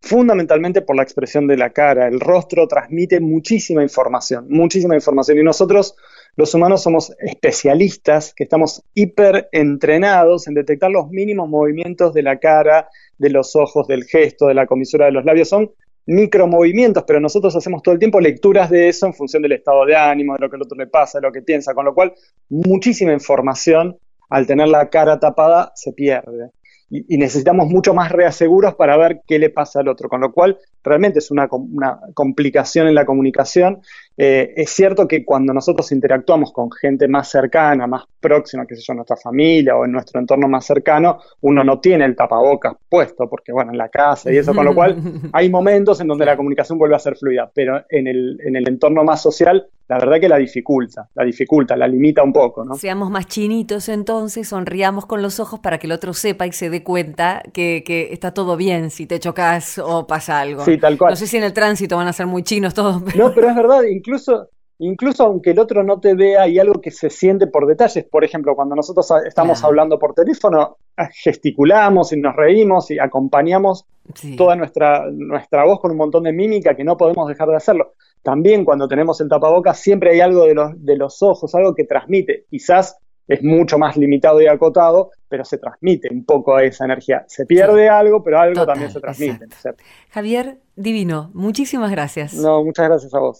fundamentalmente 0.00 0.82
por 0.82 0.96
la 0.96 1.02
expresión 1.02 1.46
de 1.46 1.56
la 1.56 1.70
cara. 1.70 2.08
El 2.08 2.20
rostro 2.20 2.68
transmite 2.68 3.20
muchísima 3.20 3.82
información, 3.82 4.46
muchísima 4.48 4.94
información. 4.94 5.38
Y 5.38 5.42
nosotros, 5.42 5.96
los 6.36 6.52
humanos, 6.54 6.82
somos 6.82 7.12
especialistas 7.20 8.34
que 8.34 8.44
estamos 8.44 8.82
hiper 8.94 9.48
entrenados 9.52 10.48
en 10.48 10.54
detectar 10.54 10.90
los 10.90 11.08
mínimos 11.10 11.48
movimientos 11.48 12.12
de 12.12 12.22
la 12.22 12.38
cara, 12.38 12.88
de 13.18 13.30
los 13.30 13.54
ojos, 13.54 13.86
del 13.86 14.04
gesto, 14.04 14.48
de 14.48 14.54
la 14.54 14.66
comisura 14.66 15.06
de 15.06 15.12
los 15.12 15.24
labios. 15.24 15.48
Son 15.48 15.70
micromovimientos, 16.06 17.04
pero 17.06 17.20
nosotros 17.20 17.54
hacemos 17.54 17.82
todo 17.82 17.92
el 17.92 18.00
tiempo 18.00 18.20
lecturas 18.20 18.68
de 18.68 18.88
eso 18.88 19.06
en 19.06 19.14
función 19.14 19.42
del 19.42 19.52
estado 19.52 19.86
de 19.86 19.94
ánimo, 19.94 20.34
de 20.34 20.40
lo 20.40 20.50
que 20.50 20.56
el 20.56 20.62
otro 20.62 20.76
le 20.76 20.88
pasa, 20.88 21.18
de 21.18 21.26
lo 21.26 21.32
que 21.32 21.42
piensa, 21.42 21.72
con 21.72 21.84
lo 21.84 21.94
cual 21.94 22.12
muchísima 22.48 23.12
información 23.12 23.96
al 24.28 24.46
tener 24.46 24.68
la 24.68 24.90
cara 24.90 25.20
tapada 25.20 25.72
se 25.76 25.92
pierde 25.92 26.50
y, 26.90 27.16
necesitamos 27.18 27.68
mucho 27.68 27.94
más 27.94 28.12
reaseguros 28.12 28.74
para 28.74 28.96
ver 28.96 29.22
qué 29.26 29.38
le 29.38 29.50
pasa 29.50 29.80
al 29.80 29.88
otro, 29.88 30.08
con 30.08 30.20
lo 30.20 30.32
cual 30.32 30.58
realmente 30.82 31.18
es 31.18 31.30
una, 31.30 31.48
una 31.50 31.98
complicación 32.14 32.86
en 32.86 32.94
la 32.94 33.04
comunicación. 33.04 33.80
Eh, 34.16 34.54
es 34.56 34.70
cierto 34.70 35.08
que 35.08 35.24
cuando 35.24 35.52
nosotros 35.52 35.90
interactuamos 35.92 36.52
con 36.52 36.70
gente 36.70 37.08
más 37.08 37.28
cercana, 37.28 37.86
más 37.86 38.04
próxima, 38.20 38.64
que 38.66 38.76
sé 38.76 38.82
yo, 38.86 38.94
nuestra 38.94 39.16
familia 39.16 39.76
o 39.76 39.84
en 39.84 39.92
nuestro 39.92 40.20
entorno 40.20 40.48
más 40.48 40.64
cercano, 40.64 41.18
uno 41.40 41.64
no 41.64 41.80
tiene 41.80 42.04
el 42.04 42.14
tapabocas 42.14 42.74
puesto, 42.88 43.28
porque 43.28 43.52
bueno, 43.52 43.72
en 43.72 43.78
la 43.78 43.88
casa 43.88 44.32
y 44.32 44.36
eso, 44.36 44.54
con 44.54 44.64
lo 44.64 44.74
cual 44.74 44.96
hay 45.32 45.50
momentos 45.50 46.00
en 46.00 46.08
donde 46.08 46.24
la 46.24 46.36
comunicación 46.36 46.78
vuelve 46.78 46.96
a 46.96 47.00
ser 47.00 47.16
fluida, 47.16 47.50
pero 47.52 47.82
en 47.88 48.06
el, 48.06 48.38
en 48.44 48.56
el 48.56 48.68
entorno 48.68 49.02
más 49.04 49.20
social, 49.20 49.66
la 49.88 49.98
verdad 49.98 50.18
que 50.18 50.28
la 50.28 50.38
dificulta, 50.38 51.08
la 51.14 51.24
dificulta, 51.24 51.76
la 51.76 51.86
limita 51.86 52.22
un 52.22 52.32
poco, 52.32 52.64
¿no? 52.64 52.74
Seamos 52.76 53.10
más 53.10 53.26
chinitos 53.26 53.88
entonces, 53.88 54.48
sonriamos 54.48 55.04
con 55.04 55.20
los 55.20 55.40
ojos 55.40 55.60
para 55.60 55.78
que 55.78 55.86
el 55.86 55.92
otro 55.92 56.14
sepa 56.14 56.46
y 56.46 56.52
se 56.52 56.70
dé 56.70 56.82
cuenta 56.82 57.42
que, 57.52 57.82
que 57.84 58.12
está 58.12 58.32
todo 58.32 58.56
bien 58.56 58.90
si 58.90 59.06
te 59.06 59.18
chocas 59.18 59.78
o 59.78 60.06
pasa 60.06 60.40
algo. 60.40 60.64
Sí, 60.64 60.78
tal 60.78 60.96
cual. 60.96 61.10
No 61.12 61.16
sé 61.16 61.26
si 61.26 61.36
en 61.36 61.44
el 61.44 61.52
tránsito 61.52 61.96
van 61.96 62.06
a 62.06 62.12
ser 62.12 62.26
muy 62.26 62.42
chinos 62.42 62.72
todos, 62.72 63.02
pero 63.02 63.28
No, 63.28 63.34
pero 63.34 63.50
es 63.50 63.56
verdad, 63.56 63.82
incluso, 64.04 64.48
incluso 64.78 65.24
aunque 65.24 65.50
el 65.50 65.58
otro 65.58 65.82
no 65.82 66.00
te 66.00 66.14
vea, 66.14 66.42
hay 66.42 66.58
algo 66.58 66.80
que 66.80 66.90
se 66.90 67.10
siente 67.10 67.46
por 67.46 67.66
detalles. 67.66 68.04
Por 68.04 68.24
ejemplo, 68.24 68.54
cuando 68.54 68.74
nosotros 68.74 69.06
estamos 69.26 69.62
hablando 69.64 69.98
por 69.98 70.14
teléfono, 70.14 70.76
ah, 70.96 71.08
gesticulamos 71.12 72.12
y 72.12 72.20
nos 72.20 72.36
reímos 72.36 72.90
y 72.90 72.98
acompañamos 72.98 73.86
sí. 74.14 74.36
toda 74.36 74.56
nuestra, 74.56 75.06
nuestra 75.10 75.64
voz 75.64 75.80
con 75.80 75.90
un 75.90 75.96
montón 75.96 76.24
de 76.24 76.32
mímica 76.32 76.76
que 76.76 76.84
no 76.84 76.96
podemos 76.96 77.28
dejar 77.28 77.48
de 77.48 77.56
hacerlo. 77.56 77.94
También 78.22 78.64
cuando 78.64 78.88
tenemos 78.88 79.20
el 79.20 79.28
tapabocas, 79.28 79.78
siempre 79.78 80.10
hay 80.12 80.20
algo 80.20 80.44
de 80.44 80.54
los, 80.54 80.84
de 80.84 80.96
los 80.96 81.22
ojos, 81.22 81.54
algo 81.54 81.74
que 81.74 81.84
transmite. 81.84 82.44
Quizás 82.48 82.98
es 83.26 83.42
mucho 83.42 83.78
más 83.78 83.96
limitado 83.96 84.40
y 84.40 84.46
acotado, 84.46 85.10
pero 85.28 85.44
se 85.44 85.58
transmite 85.58 86.08
un 86.10 86.24
poco 86.24 86.58
esa 86.58 86.84
energía. 86.84 87.24
Se 87.26 87.46
pierde 87.46 87.88
algo, 87.88 88.22
pero 88.22 88.38
algo 88.38 88.54
Total, 88.54 88.74
también 88.74 88.90
se 88.90 89.00
transmite. 89.00 89.44
exacto. 89.44 89.82
Javier, 90.10 90.58
divino, 90.76 91.30
muchísimas 91.34 91.90
gracias. 91.90 92.34
no, 92.34 92.62
muchas 92.64 92.88
gracias 92.88 93.14
a 93.14 93.18
vos. 93.18 93.36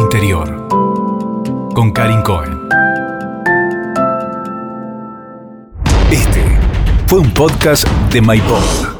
Interior, 0.00 0.66
con 1.74 1.92
Karin 1.92 2.22
Cohen. 2.22 2.58
Este 6.10 6.42
fue 7.06 7.20
un 7.20 7.30
podcast 7.34 7.86
de 8.10 8.22
MyPod. 8.22 8.99